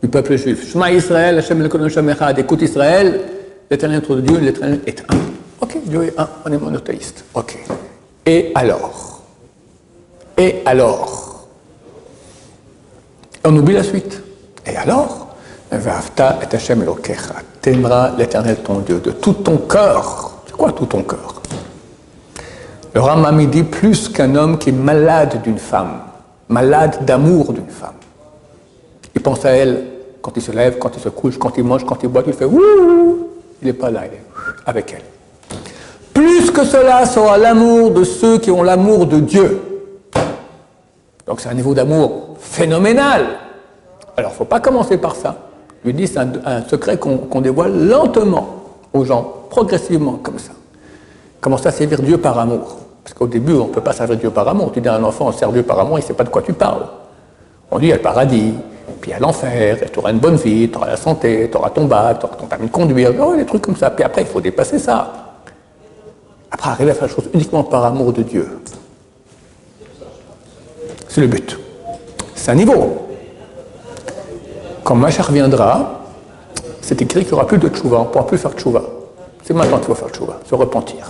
du 0.00 0.09
peuple 0.09 0.37
juif. 0.37 0.70
Shema 0.70 0.92
Israël, 0.92 1.37
Hashem 1.37 1.61
le 1.61 2.38
écoute 2.38 2.62
Israël, 2.62 3.20
l'éternel 3.68 4.00
de 4.09 4.20
Dieu, 4.20 4.38
l'éternel 4.38 4.83
est 4.87 5.00
un. 5.00 5.16
Ok, 5.62 5.79
Dieu 5.85 6.05
est 6.05 6.14
un, 6.16 6.29
on 6.46 6.53
est 6.53 6.59
monothéiste. 6.59 7.24
Ok. 7.35 7.59
Et 8.24 8.53
alors? 8.55 9.20
Et 10.38 10.62
alors? 10.64 11.48
On 13.44 13.57
oublie 13.57 13.74
la 13.74 13.83
suite. 13.83 14.22
Et 14.64 14.77
alors? 14.77 15.23
T'aimeras 17.60 18.12
l'éternel 18.16 18.56
ton 18.56 18.78
Dieu 18.80 19.00
de 19.00 19.10
tout 19.10 19.32
ton 19.32 19.56
cœur. 19.58 20.32
C'est 20.46 20.56
quoi 20.56 20.72
tout 20.72 20.87
ton 20.87 21.02
cœur? 21.02 21.42
Le 22.94 23.00
Ramami 23.00 23.46
dit 23.48 23.64
plus 23.64 24.08
qu'un 24.08 24.34
homme 24.37 24.58
qui 24.58 24.68
est 24.68 24.72
malade 24.72 25.42
d'une 25.42 25.58
femme, 25.58 26.02
malade 26.48 27.04
d'amour 27.04 27.52
d'une 27.52 27.68
femme. 27.68 27.94
Il 29.14 29.20
pense 29.20 29.44
à 29.44 29.50
elle 29.50 29.84
quand 30.22 30.32
il 30.37 30.42
se 30.42 30.52
lève, 30.52 30.78
quand 30.78 30.90
il 30.96 31.00
se 31.00 31.08
couche, 31.08 31.38
quand 31.38 31.58
il 31.58 31.64
mange, 31.64 31.84
quand 31.84 32.02
il 32.02 32.08
boit, 32.08 32.22
il 32.26 32.32
fait 32.32 32.44
ouh, 32.44 33.28
il 33.60 33.66
n'est 33.66 33.72
pas 33.72 33.90
là, 33.90 34.02
il 34.06 34.14
est 34.14 34.22
avec 34.66 34.92
elle. 34.92 35.58
Plus 36.12 36.50
que 36.50 36.64
cela 36.64 37.04
sera 37.06 37.37
l'amour 37.37 37.90
de 37.90 38.04
ceux 38.04 38.38
qui 38.38 38.50
ont 38.50 38.62
l'amour 38.62 39.06
de 39.06 39.18
Dieu. 39.18 39.60
Donc 41.26 41.40
c'est 41.40 41.48
un 41.48 41.54
niveau 41.54 41.74
d'amour 41.74 42.37
phénoménal. 42.38 43.26
Alors 44.16 44.30
il 44.30 44.34
ne 44.34 44.38
faut 44.38 44.44
pas 44.44 44.60
commencer 44.60 44.98
par 44.98 45.16
ça. 45.16 45.37
Je 45.84 45.90
lui 45.90 45.94
dis 45.94 46.06
c'est 46.06 46.18
un, 46.18 46.62
secret 46.66 46.96
qu'on 46.96 47.40
dévoile 47.42 47.86
lentement 47.86 48.48
aux 48.94 49.04
gens, 49.04 49.34
progressivement 49.50 50.18
comme 50.22 50.38
ça. 50.38 50.52
Commence 51.42 51.66
à 51.66 51.70
servir 51.70 52.00
Dieu 52.00 52.16
par 52.16 52.38
amour? 52.38 52.78
Parce 53.02 53.12
qu'au 53.12 53.26
début, 53.26 53.52
on 53.52 53.66
ne 53.66 53.72
peut 53.72 53.82
pas 53.82 53.92
servir 53.92 54.16
Dieu 54.16 54.30
par 54.30 54.48
amour. 54.48 54.72
Tu 54.72 54.80
dis 54.80 54.88
à 54.88 54.94
un 54.94 55.04
enfant, 55.04 55.30
sert 55.30 55.52
Dieu 55.52 55.62
par 55.62 55.78
amour, 55.78 55.98
il 55.98 56.02
ne 56.02 56.06
sait 56.06 56.14
pas 56.14 56.24
de 56.24 56.30
quoi 56.30 56.40
tu 56.40 56.54
parles. 56.54 56.86
On 57.70 57.78
dit, 57.78 57.86
il 57.86 57.88
y 57.90 57.92
a 57.92 57.96
le 57.96 58.02
paradis, 58.02 58.54
puis 59.02 59.10
il 59.10 59.14
y 59.14 59.16
a 59.16 59.18
l'enfer, 59.18 59.78
tu 59.92 59.98
auras 59.98 60.10
une 60.10 60.20
bonne 60.20 60.36
vie, 60.36 60.70
tu 60.70 60.78
auras 60.78 60.86
la 60.86 60.96
santé, 60.96 61.50
tu 61.50 61.58
auras 61.58 61.68
ton 61.68 61.84
bac, 61.84 62.20
tu 62.20 62.24
auras 62.24 62.36
ton 62.36 62.46
permis 62.46 62.68
de 62.68 62.72
conduire, 62.72 63.12
oh, 63.20 63.36
des 63.36 63.44
trucs 63.44 63.60
comme 63.60 63.76
ça. 63.76 63.90
Puis 63.90 64.04
après, 64.04 64.22
il 64.22 64.26
faut 64.26 64.40
dépasser 64.40 64.78
ça. 64.78 65.12
Après, 66.50 66.70
arriver 66.70 66.92
à 66.92 66.94
faire 66.94 67.08
les 67.08 67.14
choses 67.14 67.28
uniquement 67.34 67.62
par 67.62 67.84
amour 67.84 68.14
de 68.14 68.22
Dieu. 68.22 68.48
C'est 71.08 71.20
le 71.20 71.26
but. 71.26 71.58
C'est 72.34 72.52
un 72.52 72.54
niveau. 72.54 73.03
Quand 74.84 74.94
Machar 74.94 75.28
reviendra, 75.28 76.02
c'est 76.82 77.00
écrit 77.00 77.20
qu'il 77.20 77.28
n'y 77.28 77.34
aura 77.34 77.46
plus 77.46 77.56
de 77.56 77.68
tchouva, 77.68 78.00
on 78.00 78.04
ne 78.04 78.08
pourra 78.08 78.26
plus 78.26 78.36
faire 78.36 78.52
tchouva. 78.52 78.82
C'est 79.42 79.54
maintenant 79.54 79.78
qu'il 79.78 79.86
faut 79.86 79.94
faire 79.94 80.10
tchouva, 80.10 80.38
se 80.46 80.54
repentir. 80.54 81.08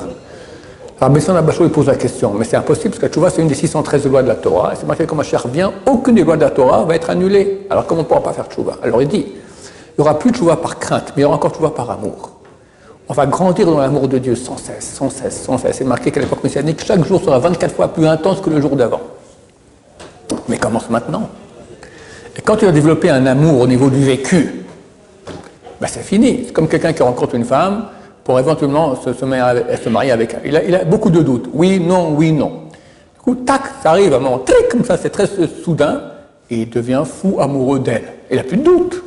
Alors 1.01 1.13
Besson 1.13 1.35
Abachou 1.35 1.69
pose 1.71 1.89
la 1.89 1.97
question, 1.97 2.33
mais 2.35 2.45
c'est 2.45 2.57
impossible 2.57 2.91
parce 2.91 3.01
que 3.01 3.13
tchouva 3.13 3.31
c'est 3.31 3.43
une 3.43 3.49
des 3.49 3.55
613 3.57 4.07
lois 4.07 4.23
de 4.23 4.29
la 4.29 4.37
Torah, 4.37 4.75
et 4.75 4.77
c'est 4.77 4.87
marqué 4.87 5.07
quand 5.07 5.17
Machar 5.17 5.43
revient, 5.43 5.71
aucune 5.87 6.15
des 6.15 6.23
lois 6.23 6.37
de 6.37 6.43
la 6.43 6.51
Torah 6.51 6.85
va 6.85 6.95
être 6.95 7.11
annulée. 7.11 7.67
Alors 7.69 7.85
comment 7.87 8.03
on 8.03 8.05
ne 8.05 8.09
pourra 8.09 8.23
pas 8.23 8.33
faire 8.33 8.47
tchouva 8.47 8.75
Alors 8.81 9.03
il 9.03 9.09
dit, 9.09 9.27
il 9.27 10.01
n'y 10.01 10.03
aura 10.03 10.21
plus 10.21 10.31
de 10.31 10.37
tchouva 10.37 10.55
par 10.55 10.79
crainte, 10.79 11.13
mais 11.17 11.23
il 11.23 11.23
y 11.23 11.25
aura 11.25 11.35
encore 11.35 11.51
tchouva 11.51 11.71
par 11.71 11.91
amour. 11.91 12.31
On 13.09 13.13
va 13.13 13.27
grandir 13.27 13.67
dans 13.67 13.79
l'amour 13.79 14.07
de 14.07 14.19
Dieu 14.19 14.37
sans 14.37 14.57
cesse, 14.57 14.95
sans 14.95 15.11
cesse, 15.11 15.43
sans 15.43 15.59
cesse. 15.59 15.79
C'est 15.79 15.85
marqué 15.85 16.13
qu'à 16.13 16.21
l'époque 16.21 16.45
messianique, 16.45 16.83
chaque 16.85 17.05
jour 17.05 17.21
sera 17.21 17.41
24 17.41 17.75
fois 17.75 17.89
plus 17.89 18.07
intense 18.07 18.41
que 18.41 18.51
le 18.51 18.61
jour 18.61 18.77
d'avant. 18.77 19.01
Mais 20.49 20.59
commence 20.59 20.89
maintenant. 20.89 21.29
Et 22.37 22.43
quand 22.43 22.57
tu 22.57 22.67
as 22.67 22.73
développé 22.73 23.11
un 23.11 23.27
amour 23.27 23.61
au 23.61 23.67
niveau 23.67 23.91
du 23.91 24.03
vécu, 24.03 24.65
ben 25.81 25.87
c'est 25.87 26.03
fini. 26.03 26.45
C'est 26.47 26.53
comme 26.53 26.69
quelqu'un 26.69 26.93
qui 26.93 27.03
rencontre 27.03 27.35
une 27.35 27.45
femme 27.45 27.87
pour 28.25 28.39
éventuellement 28.39 28.97
se, 28.97 29.25
marier 29.89 30.13
avec 30.13 30.37
elle. 30.43 30.63
Il 30.67 30.75
a, 30.75 30.85
beaucoup 30.85 31.11
de 31.11 31.21
doutes. 31.21 31.49
Oui, 31.53 31.79
non, 31.79 32.15
oui, 32.15 32.33
non. 32.33 32.63
Du 33.15 33.21
coup, 33.23 33.35
tac, 33.35 33.63
ça 33.83 33.91
arrive 33.91 34.13
à 34.15 34.17
un 34.17 34.21
moment, 34.21 34.43
comme 34.71 34.85
ça, 34.85 34.97
c'est 34.97 35.11
très 35.11 35.27
soudain, 35.63 36.03
et 36.51 36.63
il 36.63 36.71
devient 36.71 37.03
fou 37.05 37.39
amoureux 37.41 37.79
d'elle. 37.79 38.05
Il 38.31 38.37
n'a 38.37 38.43
plus 38.43 38.57
de 38.57 38.65
doute. 38.65 39.03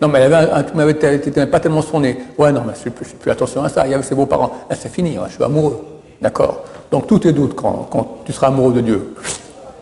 Non, 0.00 0.08
mais 0.08 0.20
elle 0.20 0.32
avait, 0.32 1.46
pas 1.46 1.60
tellement 1.60 1.82
son 1.82 2.00
nez. 2.00 2.18
Ouais, 2.38 2.50
non, 2.50 2.62
mais 2.66 2.72
je 2.74 2.88
ne 2.88 2.94
fais 2.94 3.16
plus 3.16 3.30
attention 3.30 3.62
à 3.62 3.68
ça. 3.68 3.86
Il 3.86 3.90
y 3.90 3.94
avait 3.94 4.02
ses 4.02 4.14
beaux-parents. 4.14 4.50
Là, 4.68 4.76
c'est 4.78 4.92
fini, 4.92 5.16
je 5.28 5.34
suis 5.34 5.44
amoureux. 5.44 5.84
D'accord? 6.20 6.64
Donc, 6.90 7.06
tous 7.06 7.20
tes 7.20 7.32
doutes 7.32 7.54
quand, 7.54 7.88
quand 7.90 8.18
tu 8.24 8.32
seras 8.32 8.48
amoureux 8.48 8.72
de 8.72 8.80
Dieu, 8.80 9.14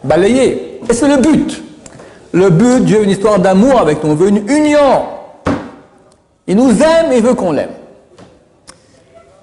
balayé. 0.04 0.80
Et 0.88 0.92
c'est 0.92 1.08
le 1.08 1.22
but. 1.22 1.62
Le 2.32 2.48
but, 2.50 2.84
Dieu 2.84 2.98
veut 2.98 3.04
une 3.04 3.10
histoire 3.10 3.40
d'amour 3.40 3.80
avec 3.80 4.04
nous, 4.04 4.10
on 4.10 4.14
veut 4.14 4.28
une 4.28 4.48
union. 4.48 5.02
Il 6.46 6.56
nous 6.56 6.70
aime 6.82 7.12
et 7.12 7.20
veut 7.20 7.34
qu'on 7.34 7.52
l'aime. 7.52 7.70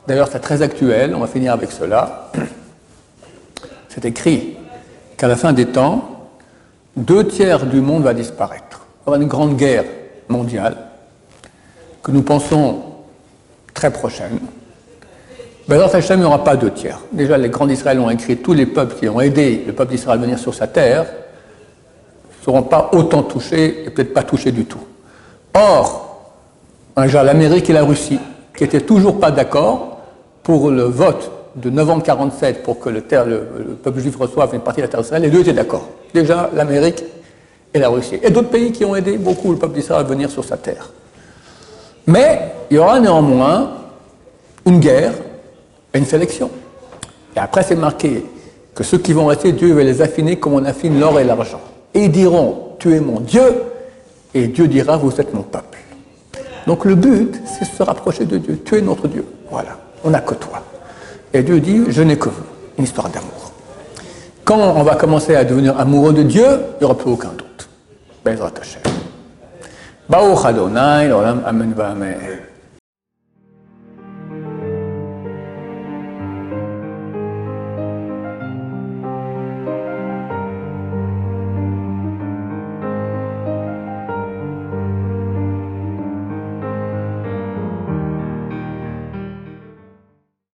D'ailleurs, 0.08 0.30
c'est 0.32 0.40
très 0.40 0.62
actuel, 0.62 1.14
on 1.14 1.20
va 1.20 1.28
finir 1.28 1.54
avec 1.54 1.72
cela. 1.72 2.32
C'est 3.90 4.06
écrit 4.06 4.56
qu'à 5.18 5.28
la 5.28 5.36
fin 5.36 5.54
des 5.54 5.66
temps, 5.66 6.30
deux 6.96 7.28
tiers 7.28 7.66
du 7.66 7.82
monde 7.82 8.04
va 8.04 8.14
disparaître. 8.14 8.86
Il 9.02 9.08
y 9.08 9.10
aura 9.10 9.18
une 9.18 9.28
grande 9.28 9.58
guerre 9.58 9.86
mondiale 10.30 10.78
que 12.04 12.12
nous 12.12 12.22
pensons 12.22 12.84
très 13.74 13.92
prochaine. 13.92 14.40
Mais 15.68 15.78
dans 15.78 15.88
Hachem, 15.88 16.20
il 16.20 16.22
n'y 16.22 16.28
aura 16.28 16.44
pas 16.44 16.56
deux 16.56 16.72
tiers. 16.72 17.00
Déjà, 17.12 17.38
les 17.38 17.50
grands 17.50 17.66
d'Israël 17.66 18.00
ont 18.00 18.10
écrit 18.10 18.38
tous 18.38 18.54
les 18.54 18.66
peuples 18.66 18.96
qui 18.96 19.10
ont 19.10 19.20
aidé 19.20 19.64
le 19.66 19.74
peuple 19.74 19.92
d'Israël 19.92 20.20
à 20.20 20.22
venir 20.22 20.40
sur 20.40 20.54
sa 20.54 20.68
terre 20.68 21.06
seront 22.48 22.64
pas 22.64 22.92
autant 22.94 23.24
touchés 23.24 23.84
et 23.86 23.90
peut-être 23.90 24.14
pas 24.14 24.24
touchés 24.24 24.54
du 24.54 24.64
tout. 24.64 24.80
Or, 25.54 26.24
l'Amérique 26.96 27.70
et 27.70 27.74
la 27.74 27.84
Russie, 27.84 28.20
qui 28.56 28.64
n'étaient 28.64 28.82
toujours 28.82 29.20
pas 29.20 29.32
d'accord 29.32 29.98
pour 30.44 30.72
le 30.72 30.84
vote 30.84 31.30
de 31.58 31.70
novembre 31.70 32.04
47 32.04 32.64
pour 32.64 32.80
que 32.80 32.90
le, 32.90 33.02
peuple 33.84 34.00
juif 34.00 34.16
reçoive 34.16 34.54
une 34.54 34.62
partie 34.62 34.80
de 34.80 34.86
la 34.86 34.88
terre 34.88 35.02
d'Israël, 35.02 35.24
les 35.24 35.30
deux 35.30 35.42
étaient 35.42 35.52
d'accord. 35.52 35.90
Déjà 36.14 36.50
l'Amérique 36.56 37.04
et 37.74 37.80
la 37.80 37.90
Russie. 37.90 38.18
Et 38.24 38.30
d'autres 38.30 38.50
pays 38.50 38.72
qui 38.72 38.86
ont 38.86 38.96
aidé 38.96 39.18
beaucoup 39.18 39.52
le 39.52 39.58
peuple 39.58 39.74
d'Israël 39.74 40.06
à 40.06 40.08
venir 40.08 40.32
sur 40.32 40.46
sa 40.46 40.56
terre. 40.56 40.92
Mais 42.06 42.54
il 42.72 42.78
y 42.78 42.80
aura 42.80 43.02
néanmoins 43.02 43.72
une 44.66 44.80
guerre 44.80 45.12
et 45.94 45.98
une 45.98 46.06
sélection. 46.06 46.50
Et 47.36 47.40
après, 47.40 47.64
c'est 47.64 47.76
marqué 47.76 48.24
que 48.74 48.86
ceux 48.86 49.00
qui 49.00 49.12
vont 49.12 49.26
rester, 49.26 49.52
Dieu 49.52 49.74
va 49.74 49.84
les 49.84 50.02
affiner 50.02 50.38
comme 50.38 50.54
on 50.54 50.64
affine 50.64 50.98
l'or 50.98 51.20
et 51.20 51.26
l'argent 51.26 51.60
et 51.98 52.10
diront, 52.10 52.76
tu 52.78 52.94
es 52.94 53.00
mon 53.00 53.20
Dieu, 53.20 53.64
et 54.34 54.48
Dieu 54.48 54.68
dira, 54.68 54.98
vous 54.98 55.20
êtes 55.20 55.34
mon 55.34 55.42
peuple. 55.42 55.80
Donc 56.68 56.86
le 56.86 56.94
but, 56.94 57.42
c'est 57.46 57.66
se 57.66 57.82
rapprocher 57.82 58.26
de 58.26 58.38
Dieu. 58.38 58.62
Tu 58.64 58.78
es 58.78 58.82
notre 58.82 59.08
Dieu. 59.08 59.26
Voilà, 59.50 59.80
on 60.04 60.12
n'a 60.12 60.20
que 60.20 60.36
toi. 60.36 60.62
Et 61.34 61.42
Dieu 61.42 61.60
dit, 61.60 61.86
je 61.90 62.04
n'ai 62.04 62.18
que 62.18 62.30
vous. 62.30 62.44
Une 62.78 62.84
histoire 62.84 63.10
d'amour. 63.10 63.52
Quand 64.46 64.76
on 64.76 64.84
va 64.84 64.96
commencer 64.96 65.36
à 65.36 65.44
devenir 65.44 65.80
amoureux 65.80 66.14
de 66.14 66.22
Dieu, 66.22 66.46
il 66.46 66.80
n'y 66.82 66.86
aura 66.86 66.96
plus 66.96 67.10
aucun 67.10 67.30
doute. 67.30 67.68
Bezrat 68.24 68.52
Hashem. 68.62 68.82